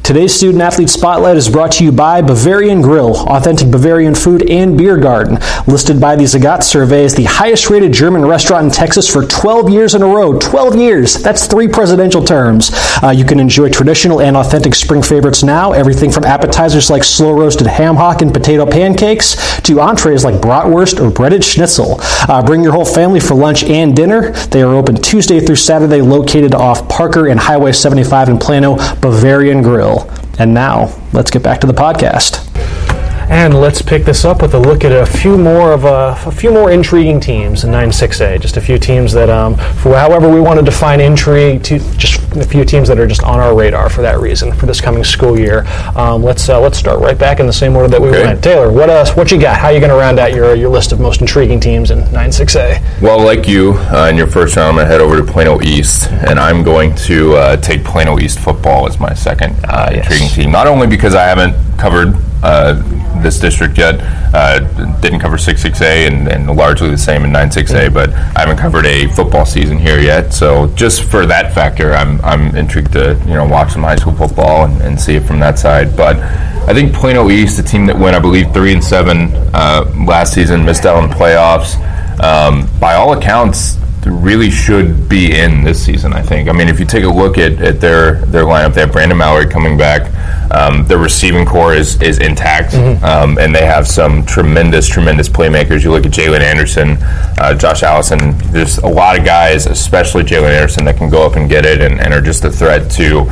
[0.06, 4.78] Today's Student Athlete Spotlight is brought to you by Bavarian Grill, authentic Bavarian food and
[4.78, 5.36] beer garden.
[5.66, 9.68] Listed by the Zagat survey as the highest rated German restaurant in Texas for 12
[9.68, 10.38] years in a row.
[10.38, 11.14] 12 years!
[11.14, 12.70] That's three presidential terms.
[13.02, 15.72] Uh, you can enjoy traditional and authentic spring favorites now.
[15.72, 21.04] Everything from appetizers like slow roasted ham hock and potato pancakes to entrees like bratwurst
[21.04, 21.96] or breaded schnitzel.
[22.28, 24.30] Uh, bring your whole family for lunch and dinner.
[24.30, 29.62] They are open Tuesday through Saturday, located off Parker and Highway 75 in Plano, Bavarian
[29.62, 29.95] Grill.
[30.38, 32.65] And now, let's get back to the podcast.
[33.28, 36.30] And let's pick this up with a look at a few more of a, a
[36.30, 38.40] few more intriguing teams in 9-6A.
[38.40, 42.20] Just a few teams that, um, for however we want to define intrigue, to just
[42.36, 45.02] a few teams that are just on our radar for that reason for this coming
[45.02, 45.66] school year.
[45.96, 48.24] Um, let's uh, let's start right back in the same order that we Okay.
[48.24, 48.44] went.
[48.44, 49.58] Taylor, what uh, what you got?
[49.58, 53.00] How you going to round out your your list of most intriguing teams in 9-6A?
[53.02, 55.60] Well, like you, uh, in your first round, I'm going to head over to Plano
[55.62, 60.04] East, and I'm going to uh, take Plano East football as my second uh, yes.
[60.04, 60.52] intriguing team.
[60.52, 62.74] Not only because I haven't covered uh,
[63.22, 63.96] this district yet,
[64.34, 64.60] uh,
[65.00, 69.08] didn't cover 6-6A, and, and largely the same in 9-6A, but I haven't covered a
[69.08, 70.32] football season here yet.
[70.32, 74.14] So just for that factor, I'm, I'm intrigued to you know watch some high school
[74.14, 75.96] football and, and see it from that side.
[75.96, 79.90] But I think Plano East, the team that went, I believe, three and seven uh,
[80.06, 81.76] last season, missed out on the playoffs.
[82.22, 86.12] Um, by all accounts, really should be in this season.
[86.12, 86.48] I think.
[86.48, 89.18] I mean, if you take a look at, at their their lineup, they have Brandon
[89.18, 90.12] Mallory coming back.
[90.50, 95.82] Um, their receiving core is is intact, um, and they have some tremendous, tremendous playmakers.
[95.82, 96.96] You look at Jalen Anderson,
[97.38, 98.36] uh, Josh Allison.
[98.52, 101.80] There's a lot of guys, especially Jalen Anderson, that can go up and get it,
[101.80, 103.24] and, and are just a threat to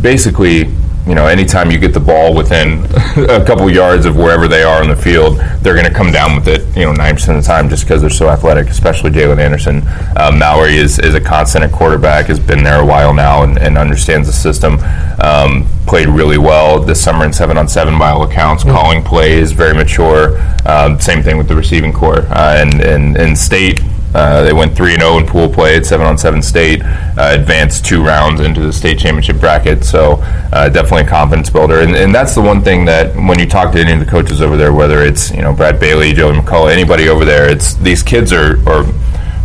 [0.00, 0.64] basically
[1.06, 2.84] you know, anytime you get the ball within
[3.28, 6.36] a couple yards of wherever they are on the field, they're going to come down
[6.36, 9.38] with it, you know, 9% of the time just because they're so athletic, especially Jalen
[9.38, 9.82] Anderson.
[10.16, 13.58] Um, Mallory is, is a constant at quarterback, has been there a while now and,
[13.58, 14.78] and understands the system.
[15.20, 19.50] Um, played really well this summer in 7 on 7 by all accounts, calling plays,
[19.50, 20.40] very mature.
[20.66, 22.20] Um, same thing with the receiving core.
[22.28, 23.80] Uh, and, and, and state,
[24.14, 27.84] uh, they went 3 0 in pool play at 7 on 7 state, uh, advanced
[27.84, 29.84] two rounds into the state championship bracket.
[29.84, 30.14] So,
[30.52, 31.80] uh, definitely a confidence builder.
[31.80, 34.40] And, and that's the one thing that when you talk to any of the coaches
[34.42, 38.02] over there, whether it's you know Brad Bailey, Joey McCullough, anybody over there, it's these
[38.02, 38.84] kids are, are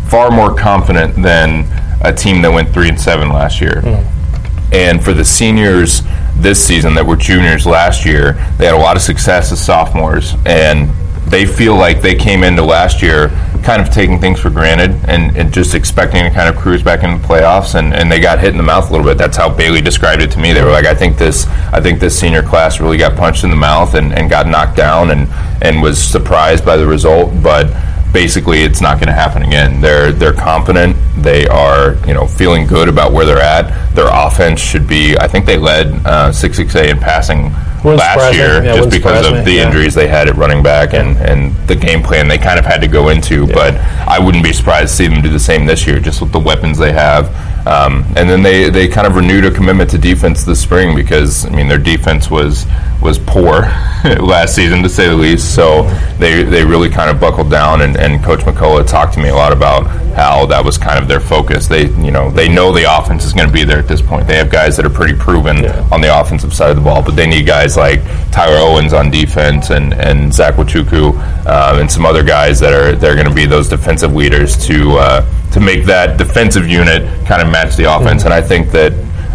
[0.09, 1.65] far more confident than
[2.01, 3.81] a team that went 3 and 7 last year.
[4.71, 6.01] And for the seniors
[6.35, 10.35] this season that were juniors last year, they had a lot of success as sophomores,
[10.45, 10.89] and
[11.29, 13.29] they feel like they came into last year
[13.63, 17.03] kind of taking things for granted and, and just expecting to kind of cruise back
[17.03, 19.17] into the playoffs, and, and they got hit in the mouth a little bit.
[19.17, 20.53] That's how Bailey described it to me.
[20.53, 23.49] They were like, I think this, I think this senior class really got punched in
[23.49, 25.27] the mouth and, and got knocked down, and
[25.61, 27.65] and was surprised by the result, but
[28.13, 29.81] basically it's not going to happen again.
[29.81, 30.95] They're they're confident.
[31.17, 33.93] They are you know feeling good about where they're at.
[33.95, 35.17] Their offense should be.
[35.17, 37.51] I think they led uh, six six A in passing
[37.83, 39.67] Wouldn't last year Yeah, just because of me, the yeah.
[39.67, 42.81] injuries they had at running back and and the game plan they kind of had
[42.81, 43.47] to go into.
[43.47, 46.31] But I wouldn't be surprised to see them do the same this year, just with
[46.31, 47.33] the weapons they have.
[47.67, 51.45] Um, and then they, they kind of renewed a commitment to defense this spring because
[51.45, 52.65] I mean their defense was
[53.01, 53.61] was poor
[54.19, 55.53] last season, to say the least.
[55.55, 55.83] So
[56.19, 59.35] they they really kind of buckled down, and, and Coach McCullough talked to me a
[59.35, 61.67] lot about how that was kind of their focus.
[61.67, 64.27] They you know they know the offense is going to be there at this point.
[64.27, 65.87] They have guys that are pretty proven Yeah.
[65.91, 69.11] on the offensive side of the ball, but they need guys like Tyler Owens on
[69.11, 71.13] defense and and Zach Wachuku
[71.45, 74.97] um, and some other guys that are they're going to be those defensive leaders to
[74.97, 78.25] uh, to make that defensive unit kind of match the offense.
[78.25, 78.93] And I think that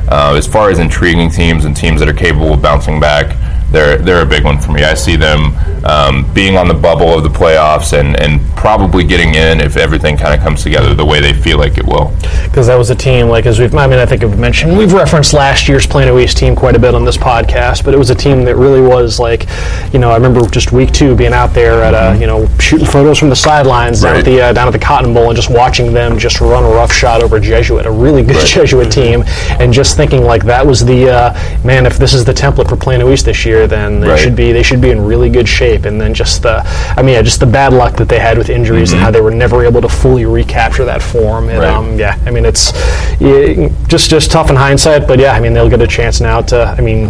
[0.09, 3.37] uh, as far as intriguing teams and teams that are capable of bouncing back,
[3.73, 4.83] they're they're a big one for me.
[4.85, 5.53] I see them
[5.85, 10.17] um, being on the bubble of the playoffs and, and probably getting in if everything
[10.17, 12.13] kind of comes together the way they feel like it will.
[12.45, 14.93] because that was a team like as we've I mean I think I've mentioned we've
[14.93, 18.11] referenced last year's Plano East team quite a bit on this podcast but it was
[18.11, 19.47] a team that really was like
[19.93, 22.87] you know I remember just week two being out there at a you know shooting
[22.87, 25.51] photos from the sidelines down at the uh, down at the Cotton Bowl and just
[25.51, 29.25] watching them just run a rough shot over Jesuit a really good Jesuit team
[29.59, 32.77] and just thinking like that was the uh, man if this is the template for
[32.77, 34.19] Plano East this year then they Right.
[34.19, 36.63] should be they should be in really good shape and then just the
[36.97, 39.21] I mean yeah, just the bad luck that they had with injuries and how they
[39.21, 41.61] were never able to fully recapture that form and Mm-hmm.
[41.63, 41.75] Right.
[41.93, 42.73] um, yeah, I mean it's
[43.21, 46.41] yeah, just just tough in hindsight, but yeah, I mean they'll get a chance now
[46.43, 46.75] to.
[46.77, 47.09] I mean,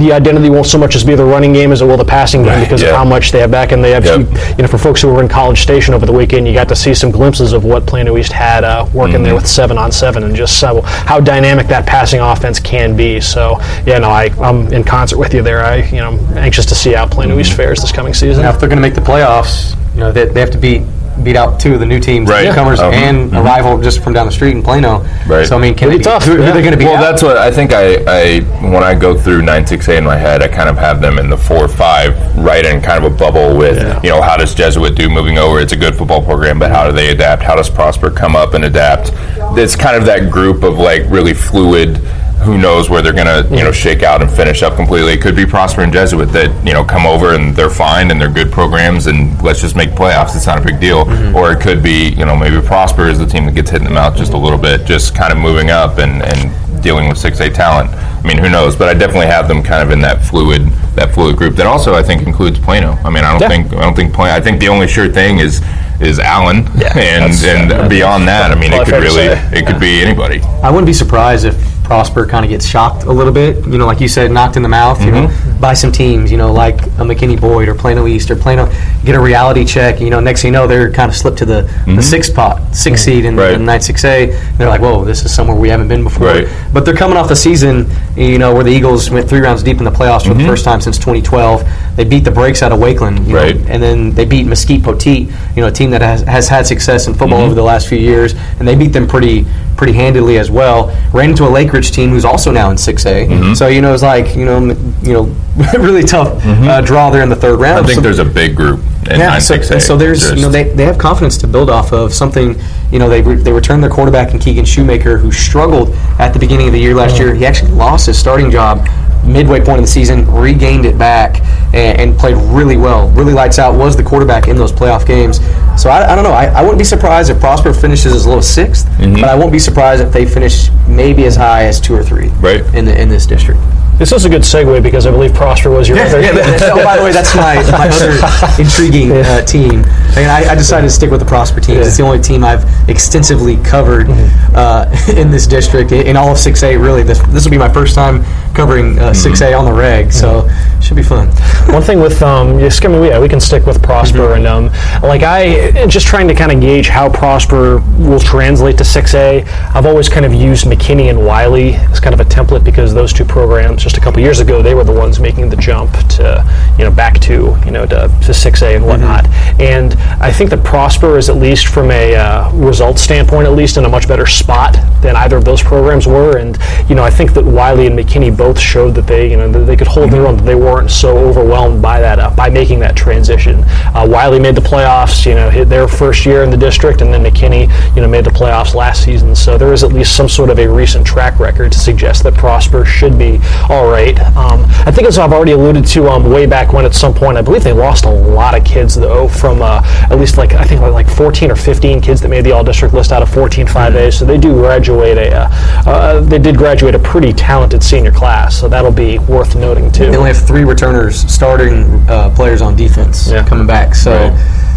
[0.00, 2.42] the identity won't so much as be the running game as it will the passing
[2.42, 2.88] game Right, because yeah.
[2.90, 4.04] of how much they have back, and they have.
[4.04, 4.56] Yep.
[4.56, 6.76] You know, for folks who were in College Station over the weekend, you got to
[6.76, 9.24] see some glimpses of what Plano East had uh, working Mm-hmm.
[9.24, 13.20] there with seven on seven, and just how dynamic that passing offense can be.
[13.20, 15.62] So yeah, no, I I'm in concert with you there.
[15.68, 17.56] I you know I'm anxious to see how Plano East Mm-hmm.
[17.56, 18.42] fares this coming season.
[18.42, 20.82] Now, if they're going to make the playoffs, you know they, they have to beat
[21.24, 22.42] beat out two of the new teams, Right.
[22.42, 22.92] the newcomers, Uh-huh.
[22.92, 25.04] and a rival just from down the street in Plano.
[25.26, 25.44] Right.
[25.48, 26.50] So I mean, can Pretty they be, tough, Who, who yeah.
[26.50, 26.84] are they going to be?
[26.84, 27.72] Well, that's what I think.
[27.72, 28.40] I, I
[28.72, 31.18] when I go through nine six eight in my head, I kind of have them
[31.18, 34.54] in the four five, right in kind of a bubble with you know how does
[34.54, 35.58] Jesuit do moving over?
[35.60, 37.42] It's a good football program, but how do they adapt?
[37.42, 39.10] How does Prosper come up and adapt?
[39.58, 42.00] It's kind of that group of like really fluid.
[42.44, 45.12] Who knows where they're gonna you know shake out and finish up completely?
[45.12, 48.20] It could be Prosper and Jesuit that you know come over and they're fine and
[48.20, 50.34] they're good programs and let's just make playoffs.
[50.36, 51.04] It's not a big deal.
[51.04, 51.36] Mm-hmm.
[51.36, 53.84] Or it could be you know maybe Prosper is the team that gets hit in
[53.84, 57.18] the mouth just a little bit, just kind of moving up and and dealing with
[57.18, 57.90] six A talent.
[57.90, 58.76] I mean, who knows?
[58.76, 60.62] But I definitely have them kind of in that fluid
[60.94, 61.54] that fluid group.
[61.56, 62.92] That also I think includes Plano.
[63.04, 63.48] I mean, I don't Yeah.
[63.48, 64.34] think I don't think Plano.
[64.34, 65.60] I think the only sure thing is
[66.00, 69.80] is Allen, yeah, and and yeah, beyond that, I mean, it could really it could
[69.80, 70.40] be anybody.
[70.62, 71.56] I wouldn't be surprised if
[71.88, 73.66] Prosper kind of gets shocked a little bit.
[73.66, 75.02] You know, like you said, knocked in the mouth.
[75.02, 75.60] You know, mm-hmm.
[75.60, 76.30] by some teams.
[76.30, 78.70] You know, like a McKinney Boyd or Plano East or Plano.
[79.04, 79.98] Get a reality check.
[79.98, 82.00] You know, next thing you know, they're kind of slipped to the, the mm-hmm.
[82.00, 83.16] sixth spot, sixth mm-hmm.
[83.16, 83.52] seed in Right.
[83.52, 84.26] the night six A.
[84.58, 86.26] They're like, whoa, this is somewhere we haven't been before.
[86.26, 86.48] Right.
[86.74, 89.78] But they're coming off the season, you know, where the Eagles went three rounds deep
[89.78, 91.68] in the playoffs for the first time since 2012.
[91.96, 93.56] They beat the brakes out of Wakeland, you know, Right.
[93.56, 97.06] and then they beat Mesquite Poteet, you know, a team that has, has had success
[97.06, 99.46] in football over the last few years, and they beat them pretty
[99.78, 100.94] pretty handily as well.
[101.14, 103.28] Ran into a Lake Ridge team who's also now in 6A.
[103.28, 103.54] Mm-hmm.
[103.54, 104.60] So you know, it's like you know,
[105.02, 105.22] you know,
[105.78, 106.84] really tough uh, mm-hmm.
[106.84, 107.84] draw there in the third round.
[107.84, 109.80] I think So- there's a big group in yeah, so, six and A.
[109.80, 112.60] so there's you know they, they have confidence to build off of something
[112.90, 116.38] you know they re- they returned their quarterback in Keegan Shoemaker who struggled at the
[116.38, 117.28] beginning of the year last mm-hmm.
[117.28, 118.86] year he actually lost his starting job
[119.24, 121.40] midway point of the season regained it back
[121.74, 125.38] and, and played really well really lights out was the quarterback in those playoff games
[125.80, 128.38] so I, I don't know I, I wouldn't be surprised if Prosper finishes as low
[128.38, 129.14] as 6th Mm-hmm.
[129.20, 132.28] but I won't be surprised if they finish maybe as high as two or three
[132.40, 132.62] Right.
[132.74, 133.60] in the in this district
[133.98, 136.20] This is a good segue because I believe Prosper was your other.
[136.20, 136.30] yeah,
[136.72, 139.84] oh, by the way, that's my, my other intriguing uh, team.
[140.16, 141.84] And I, I decided to stick with the Prosper teams.
[141.86, 144.54] It's the only team I've extensively covered Mm-hmm.
[144.54, 144.86] uh,
[145.20, 147.02] in this district, in all of 6A, really.
[147.02, 148.22] This, this will be my first time
[148.54, 150.80] covering uh, 6A on the reg, so Mm-hmm.
[150.80, 151.28] should be fun.
[151.72, 154.66] One thing with um, I mean, yeah, we can stick with Prosper, and um,
[155.02, 159.46] like I just trying to kind of gauge how Prosper will translate to 6A.
[159.74, 163.12] I've always kind of used McKinney and Wylie as kind of a template because those
[163.12, 166.44] two programs just a couple years ago they were the ones making the jump to
[166.76, 169.26] you know back to you know to, to 6A and whatnot.
[169.58, 173.78] And I think that Prosper is at least from a uh, result standpoint, at least
[173.78, 176.36] in a much better spot than either of those programs were.
[176.36, 179.50] And you know, I think that Wylie and McKinney both showed that they you know
[179.50, 180.36] that they could hold their own.
[180.36, 183.64] That they weren't so overwhelmed by that uh, by making that transition.
[183.94, 187.12] Uh, Wylie made the playoffs, you know, hit their first year in the district, and
[187.12, 189.34] then McKinney, you know, made the playoffs last season.
[189.34, 192.34] So there is at least some sort of a recent track record to suggest that
[192.34, 193.38] Prosper should be
[193.78, 194.18] all right.
[194.36, 197.38] Um, I think as I've already alluded to um, way back when at some point,
[197.38, 200.64] I believe they lost a lot of kids though from uh, at least like I
[200.64, 203.66] think like 14 or 15 kids that made the all district list out of 14
[203.66, 204.12] 5A.
[204.12, 205.48] So they do graduate a uh,
[205.86, 208.58] uh, they did graduate a pretty talented senior class.
[208.58, 210.10] So that'll be worth noting too.
[210.10, 213.46] They only have three returners, starting uh, players on defense Yeah.
[213.46, 213.94] coming back.
[213.94, 214.67] So Right.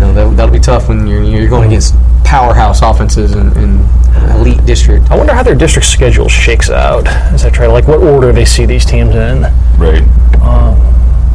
[0.00, 3.86] You know, that, that'll be tough when you're, you're going against powerhouse offenses and, and
[4.34, 5.10] elite district.
[5.10, 8.32] I wonder how their district schedule shakes out as I try to like what order
[8.32, 9.42] they see these teams in.
[9.76, 10.02] Right.
[10.40, 10.80] Um,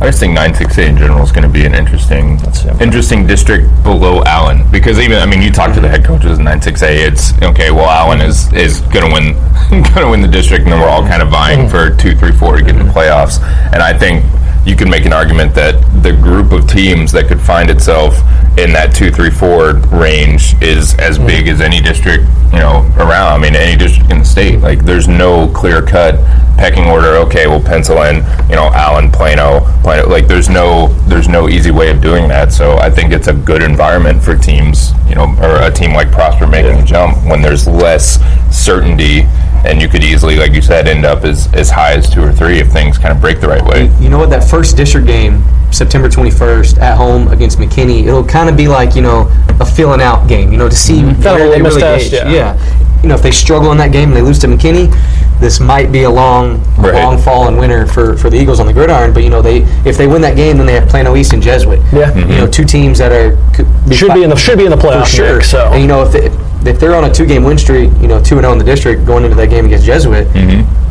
[0.01, 2.39] I just think 96A in general is going to be an interesting,
[2.82, 6.45] interesting district below Allen because even I mean you talk to the head coaches in
[6.45, 7.69] 96A, it's okay.
[7.69, 9.34] Well, Allen is is going to win,
[9.69, 11.69] going to win the district, and then we're all kind of vying mm-hmm.
[11.69, 13.39] for two, three, four to get in the playoffs.
[13.73, 14.25] And I think
[14.65, 18.17] you can make an argument that the group of teams that could find itself
[18.58, 23.34] in that two, three, four range is as big as any district you know around.
[23.34, 24.60] I mean, any district in the state.
[24.62, 26.15] Like, there's no clear cut
[26.58, 27.15] pecking order.
[27.28, 28.18] Okay, we'll pencil in
[28.50, 30.08] you know Allen, Plano, Plano.
[30.10, 32.52] Like, there's no there's no easy way of doing that.
[32.52, 34.91] So I think it's a good environment for teams.
[35.08, 38.20] You know, or a team like Prosper making a jump when there's less
[38.52, 39.24] certainty.
[39.65, 42.32] And you could easily, like you said, end up as, as high as two or
[42.32, 43.89] three if things kind of break the right way.
[44.00, 44.30] You know what?
[44.30, 48.96] That first district game, September 21st, at home against McKinney, it'll kind of be like,
[48.96, 49.28] you know,
[49.60, 52.12] a filling out game, you know, to see Kind of where a they really test,
[52.12, 52.32] gauge.
[52.32, 53.02] yeah.
[53.02, 54.94] You know, if they struggle in that game and they lose to McKinney,
[55.39, 56.45] this might be a long,
[56.78, 56.94] Right.
[57.04, 59.14] long fall and winter for, for the Eagles on the gridiron.
[59.14, 61.42] But you know, they if they win that game, then they have Plano East and
[61.42, 61.80] Jesuit.
[61.92, 62.12] Yeah.
[62.12, 62.30] Mhm.
[62.30, 64.78] You know, two teams that are could Should be in the should be in the
[64.78, 65.36] for playoff sure.
[65.38, 66.30] mix, so And you know, if they,
[66.70, 68.66] if they're on a two game win streak, you know, two and zero in the
[68.66, 70.28] district going into that game against Jesuit,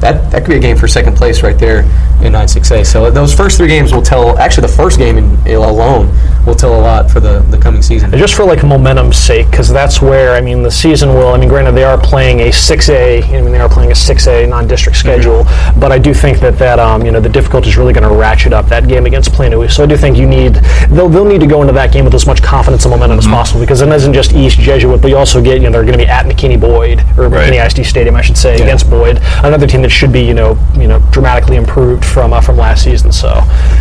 [0.01, 1.81] that that could be a game for second place right there
[2.23, 2.85] in nine six A.
[2.85, 4.39] So those first three games will tell.
[4.39, 6.11] Actually, the first game in, alone
[6.47, 7.54] will tell a lot for the the coming
[7.85, 8.11] season.
[8.13, 11.29] Just for like momentum's sake, because that's where I mean the season will.
[11.29, 13.29] I mean, granted they are playing a 6A.
[13.29, 15.45] I mean they are playing a 6A non-district schedule,
[15.79, 18.15] but I do think that that um, you know the difficulty is really going to
[18.15, 20.55] ratchet up that game against Plano So I do think you need
[20.91, 23.27] they'll they'll need to go into that game with as much confidence and momentum as
[23.27, 25.85] possible because then it isn't just East Jesuit, but you also get you know they're
[25.85, 27.51] going to be at McKinney Boyd or Right.
[27.53, 30.57] McKinney ISD Stadium, I should say, against Boyd, another team that should be you know
[30.77, 33.11] you know dramatically improved from uh, from last season.
[33.13, 33.29] So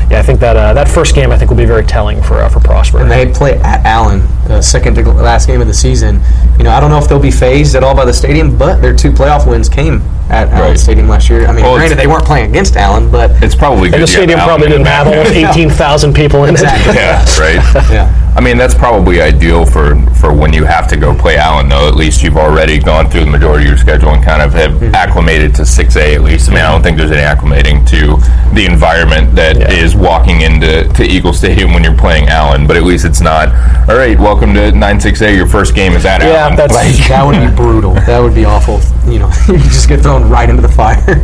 [0.09, 2.35] yeah, I think that uh, that first game I think will be very telling for
[2.41, 2.99] uh, for Prosper.
[2.99, 4.02] and they play at Allen,
[4.47, 6.21] the second to last game of the season.
[6.57, 8.81] You know, I don't know if they'll be phased at all by the stadium, but
[8.81, 10.79] their two playoff wins came at Allen Right.
[10.79, 11.45] Stadium last year.
[11.47, 14.01] I mean, Well, granted they weren't playing against Allen, but It's probably good.
[14.01, 15.17] The stadium probably didn't the have back.
[15.17, 16.61] almost 18,000 people in it.
[16.61, 17.89] Yeah, right.
[17.91, 18.22] yeah.
[18.35, 21.87] I mean, that's probably ideal for, for when you have to go play Allen, though.
[21.87, 24.73] At least you've already gone through the majority of your schedule and kind of have
[24.73, 24.95] Mm-hmm.
[24.95, 26.49] acclimated to 6A at least.
[26.49, 28.17] I mean, I don't think there's any acclimating to
[28.55, 29.99] the environment that is Yeah.
[30.01, 33.49] walking into to Eagle Stadium when you're playing Allen, but at least it's not,
[33.87, 36.55] all right, welcome to 9-6A, your first game is at Yeah, Allen.
[36.55, 37.93] that's- Like, That would be brutal.
[37.93, 38.81] That would be awful.
[39.05, 41.21] You know, you just get thrown right into the fire.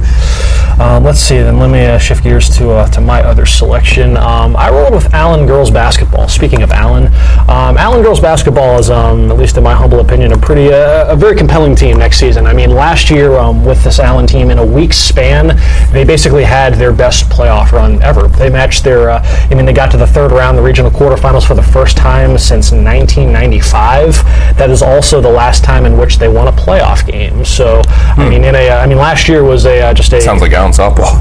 [0.80, 1.38] Um, let's see.
[1.38, 4.16] Then let me uh, shift gears to uh, to my other selection.
[4.16, 6.30] Um, I rolled with Allen girls basketball.
[6.30, 10.34] Speaking of Allen, um, Allen girls basketball is, um, at least in my humble opinion,
[10.34, 12.46] a pretty uh, a very compelling team next season.
[12.46, 15.60] I mean, last year um, with this Allen team, in a week's span,
[15.92, 18.28] they basically had their best playoff run ever.
[18.28, 19.10] They matched their.
[19.10, 21.98] Uh, I mean, they got to the third round, the regional quarterfinals for the first
[21.98, 24.24] time since 1995.
[24.58, 27.46] That is also the last time in which they won a playoff game.
[27.46, 30.22] So, I mean, in a, uh, I mean, last year was a uh, just a
[30.22, 31.20] sounds like Allen softball.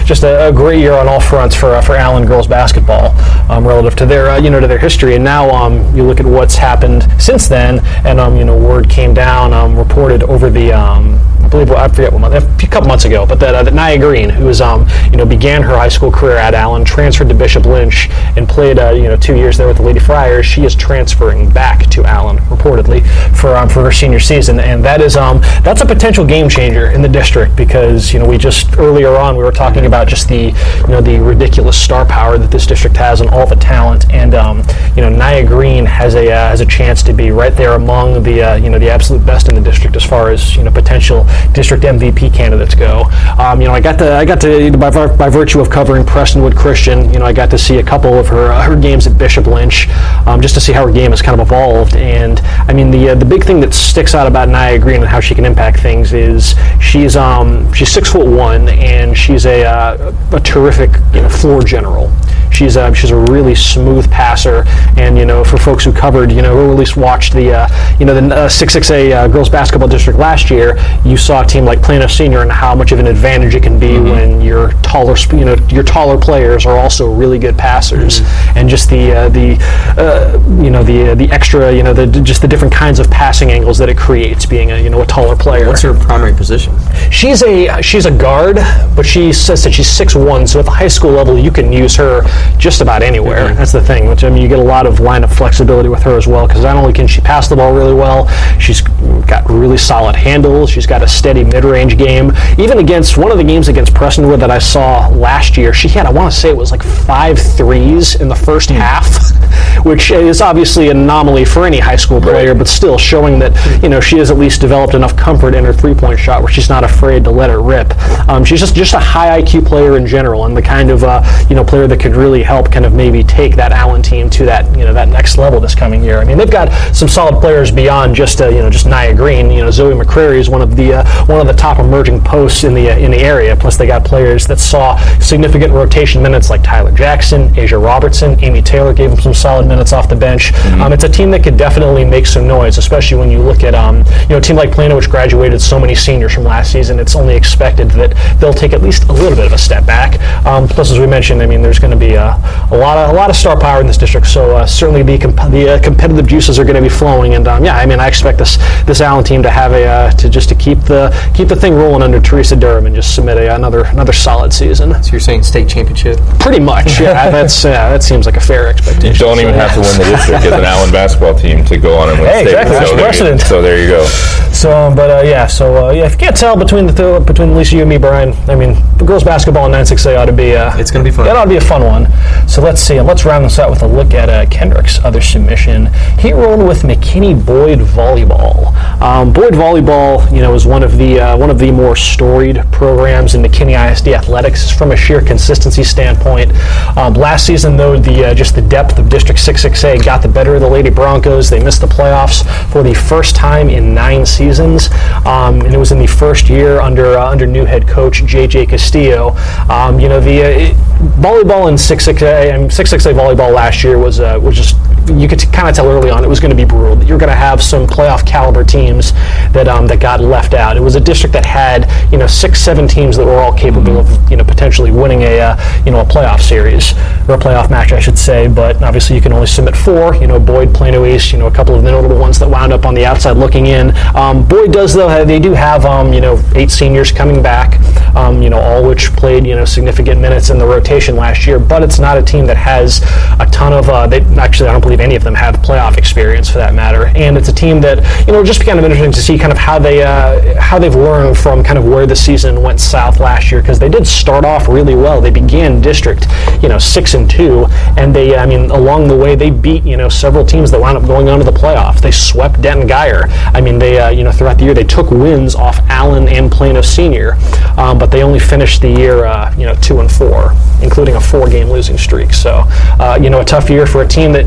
[0.06, 3.10] just a, a great year on all fronts for uh, for Allen girls basketball,
[3.50, 5.15] um, relative to their uh, you know to their history.
[5.18, 9.14] Now um, you look at what's happened since then, and um, you know word came
[9.14, 13.04] down, um, reported over the um, I believe I forget what month, a couple months
[13.04, 15.88] ago, but that, uh, that Nia Green, who was um, you know began her high
[15.88, 19.56] school career at Allen, transferred to Bishop Lynch, and played uh, you know two years
[19.56, 20.44] there with the Lady Friars.
[20.44, 25.00] She is transferring back to Allen reportedly for um, for her senior season, and that
[25.00, 28.76] is um, that's a potential game changer in the district because you know we just
[28.78, 30.46] earlier on we were talking about just the
[30.80, 34.34] you know the ridiculous star power that this district has and all the talent, and
[34.34, 34.64] um,
[34.96, 38.22] you know Nia Green has a uh, has a chance to be right there among
[38.22, 40.70] the uh, you know the absolute best in the district as far as you know
[40.70, 43.04] potential district MVP candidates go.
[43.38, 46.04] Um, you know I got to I got to by, vir- by virtue of covering
[46.04, 49.06] Prestonwood Christian, you know I got to see a couple of her uh, her games
[49.06, 49.88] at Bishop Lynch
[50.26, 51.96] um, just to see how her game has kind of evolved.
[51.96, 55.08] And I mean the uh, the big thing that sticks out about Nia Green and
[55.08, 59.64] how she can impact things is she's um, she's six foot one and she's a
[59.64, 62.12] uh, a terrific you know, floor general.
[62.50, 64.64] She's a, she's a really smooth passer,
[64.96, 67.96] and you know for folks who covered you know who at least watched the uh,
[67.98, 71.64] you know the uh, 6-6A uh, girls basketball district last year, you saw a team
[71.64, 75.16] like Plano Senior and how much of an advantage it can be when your taller
[75.18, 78.20] sp- you know your taller players are also really good passers,
[78.54, 79.56] and just the uh, the
[79.98, 83.10] uh, you know the uh, the extra you know the just the different kinds of
[83.10, 85.66] passing angles that it creates being a you know a taller player.
[85.66, 86.74] What's her primary position?
[87.10, 88.56] She's a she's a guard,
[88.96, 90.46] but she says that she's six one.
[90.46, 92.22] So at the high school level, you can use her
[92.56, 93.54] just about anywhere.
[93.54, 94.08] That's the thing.
[94.08, 96.46] Which I mean, you get a lot of line of flexibility with her as well.
[96.46, 98.82] Because not only can she pass the ball really well, she's
[99.26, 100.70] got really solid handles.
[100.70, 102.32] She's got a steady mid range game.
[102.58, 106.06] Even against one of the games against Prestonwood that I saw last year, she had
[106.06, 109.06] I want to say it was like five threes in the first half.
[109.84, 112.58] which is obviously an anomaly for any high school player, right.
[112.58, 115.72] but still showing that you know she has at least developed enough comfort in her
[115.72, 117.94] three-point shot where she's not afraid to let it rip.
[118.28, 121.22] Um, she's just just a high IQ player in general, and the kind of uh,
[121.48, 124.44] you know player that could really help kind of maybe take that Allen team to
[124.44, 126.18] that you know that next level this coming year.
[126.18, 129.50] I mean, they've got some solid players beyond just uh, you know just Nia Green.
[129.50, 132.64] You know, Zoe McCrary is one of the uh, one of the top emerging posts
[132.64, 133.56] in the uh, in the area.
[133.56, 138.62] Plus, they got players that saw significant rotation minutes like Tyler Jackson, Asia Robertson, Amy
[138.62, 140.52] Taylor gave them some solid minutes off the bench.
[140.52, 140.82] Mm-hmm.
[140.82, 143.74] Um, it's a team that could definitely make some noise, especially when you look at
[143.74, 146.98] um, you know a team like Plano, which graduated so many seniors from last season.
[146.98, 150.20] It's only expected that they'll take at least a little bit of a step back.
[150.46, 152.34] Um, plus, as we mentioned, I mean, there's going to be a,
[152.70, 155.18] a, lot of a lot of star power in this district, so uh, certainly the
[155.18, 157.34] comp- the uh, competitive juices are going to be flowing.
[157.34, 160.10] And um, yeah, I mean, I expect this this Allen team to have a uh,
[160.12, 163.38] to just to keep the keep the thing rolling under Teresa Durham and just submit
[163.38, 165.02] a, another another solid season.
[165.02, 166.18] So you're saying state championship?
[166.38, 167.30] Pretty much, yeah.
[167.36, 169.18] that's yeah, that seems like a fair expectation.
[169.18, 172.08] Don't even have to win the district as an Allen basketball team to go on
[172.10, 172.60] and win hey, state.
[172.60, 173.40] Exactly, so, precedent.
[173.40, 174.04] so there you go.
[174.52, 177.54] So, but uh, yeah, so uh, yeah, if you can't tell between the th- between
[177.54, 180.56] Lisa, you, and me, Brian, I mean, the girls basketball in 9-6A ought to be.
[180.56, 181.26] Uh, it's going to be fun.
[181.26, 182.06] That ought to be a fun one.
[182.48, 183.00] So let's see.
[183.00, 185.86] Let's round this out with a look at uh, Kendrick's other submission.
[186.18, 188.74] He rolled with McKinney Boyd volleyball.
[189.02, 192.64] Um, Boyd volleyball, you know, is one of the uh, one of the more storied
[192.72, 196.52] programs in McKinney ISD athletics from a sheer consistency standpoint.
[196.96, 200.56] Um, last season, though, the uh, just the depth of District 6-6A got the better
[200.56, 201.48] of the Lady Broncos.
[201.48, 202.42] They missed the playoffs
[202.72, 204.90] for the first time in nine seasons,
[205.24, 208.66] um, and it was in the first year under uh, under new head coach J.J.
[208.66, 209.36] Castillo.
[209.68, 210.42] Um, you know, the
[210.72, 214.76] uh, volleyball in 6-6A and 6-6A volleyball last year was uh, was just
[215.10, 217.00] you could kind of tell early on it was going to be brutal.
[217.04, 219.12] You're going to have some playoff caliber teams
[219.52, 220.76] that um, that got left out.
[220.76, 223.98] It was a district that had you know six, seven teams that were all capable
[223.98, 226.92] of you know potentially winning a uh, you know a playoff series
[227.28, 228.48] or a playoff match, I should say.
[228.48, 230.16] But obviously, you can only submit four.
[230.16, 231.32] You know, Boyd, Plano East.
[231.32, 233.66] You know, a couple of the notable ones that wound up on the outside looking
[233.66, 233.96] in.
[234.16, 235.24] Um, Boyd does though.
[235.24, 237.78] They do have um, you know eight seniors coming back.
[238.16, 240.85] Um, you know, all which played you know significant minutes in the rotation
[241.16, 241.58] last year.
[241.58, 243.02] But it's not a team that has
[243.40, 243.88] a ton of.
[243.88, 247.06] Uh, they actually, I don't believe any of them have playoff experience for that matter.
[247.16, 249.58] And it's a team that you know just kind of interesting to see kind of
[249.58, 253.50] how they uh, how they've learned from kind of where the season went south last
[253.50, 255.20] year because they did start off really well.
[255.20, 256.26] They began district
[256.62, 257.66] you know six and two,
[257.96, 260.98] and they I mean along the way they beat you know several teams that wound
[260.98, 262.00] up going on to the playoffs.
[262.00, 263.24] They swept Denton Guyer.
[263.54, 266.50] I mean they uh, you know throughout the year they took wins off Allen and
[266.50, 267.34] Plano Senior,
[267.76, 270.52] um, but they only finished the year uh, you know two and four,
[270.82, 272.32] including a four game losing streak.
[272.32, 272.64] So
[273.00, 274.46] uh, you know a tough year for a team that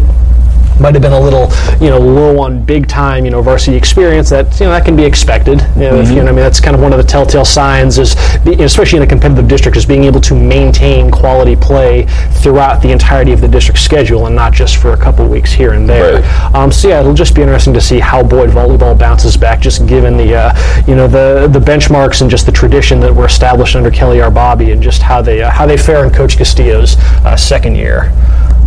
[0.80, 1.52] might have been a little,
[1.82, 4.30] you know, low on big time, you know, varsity experience.
[4.30, 5.60] That you know that can be expected.
[5.76, 6.02] You know, mm-hmm.
[6.02, 8.16] if, you know, I mean, that's kind of one of the telltale signs, is
[8.46, 12.06] especially in a competitive district, is being able to maintain quality play
[12.42, 15.74] throughout the entirety of the district schedule, and not just for a couple weeks here
[15.74, 16.22] and there.
[16.22, 16.56] Right.
[16.56, 19.88] Um, so yeah, it'll just be interesting to see how Boyd volleyball bounces back, just
[19.88, 23.76] given the, uh, you know, the the benchmarks and just the tradition that were established
[23.76, 27.36] under Kelly Arbabi, and just how they uh, how they fare in Coach Castillo's uh,
[27.36, 28.12] second year.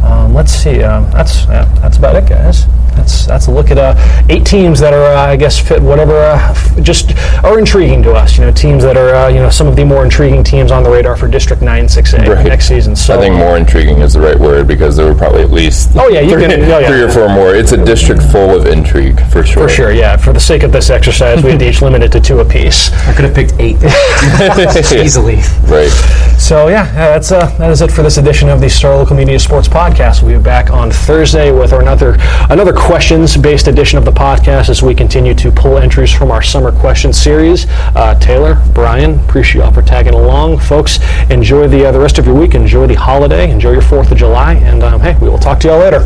[0.02, 0.82] Um, let's see.
[0.82, 2.66] Um, that's uh, that's about it, guys.
[2.96, 3.94] That's that's a look at uh,
[4.28, 8.36] eight teams that are, uh, I guess, fit whatever, uh, just are intriguing to us.
[8.36, 10.82] You know, teams that are, uh, you know, some of the more intriguing teams on
[10.82, 12.46] the radar for District Nine Six A right.
[12.46, 12.94] next season.
[12.94, 15.92] So I think more intriguing is the right word because there were probably at least
[15.96, 16.86] oh yeah, you three, can, oh, yeah.
[16.86, 17.54] three or four more.
[17.54, 19.68] It's a district full of intrigue for sure.
[19.68, 20.16] For sure, yeah.
[20.16, 22.92] For the sake of this exercise, we had to each limit it to two apiece.
[23.06, 23.76] I could have picked eight
[25.02, 25.36] easily.
[25.66, 25.90] Right.
[26.38, 29.38] So yeah, that's uh, that is it for this edition of the Star Local Media
[29.38, 29.91] Sports Podcast.
[29.92, 32.16] We'll be back on Thursday with another
[32.48, 36.72] another questions-based edition of the podcast as we continue to pull entries from our summer
[36.72, 37.66] question series.
[37.94, 40.98] Uh, Taylor, Brian, appreciate y'all for tagging along, folks.
[41.28, 42.54] Enjoy the uh, the rest of your week.
[42.54, 43.50] Enjoy the holiday.
[43.50, 46.00] Enjoy your Fourth of July, and um, hey, we will talk to y'all later.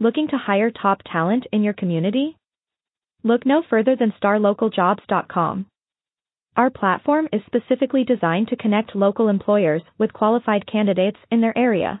[0.00, 2.36] Looking to hire top talent in your community?
[3.22, 5.66] Look no further than StarLocalJobs.com.
[6.56, 12.00] Our platform is specifically designed to connect local employers with qualified candidates in their area.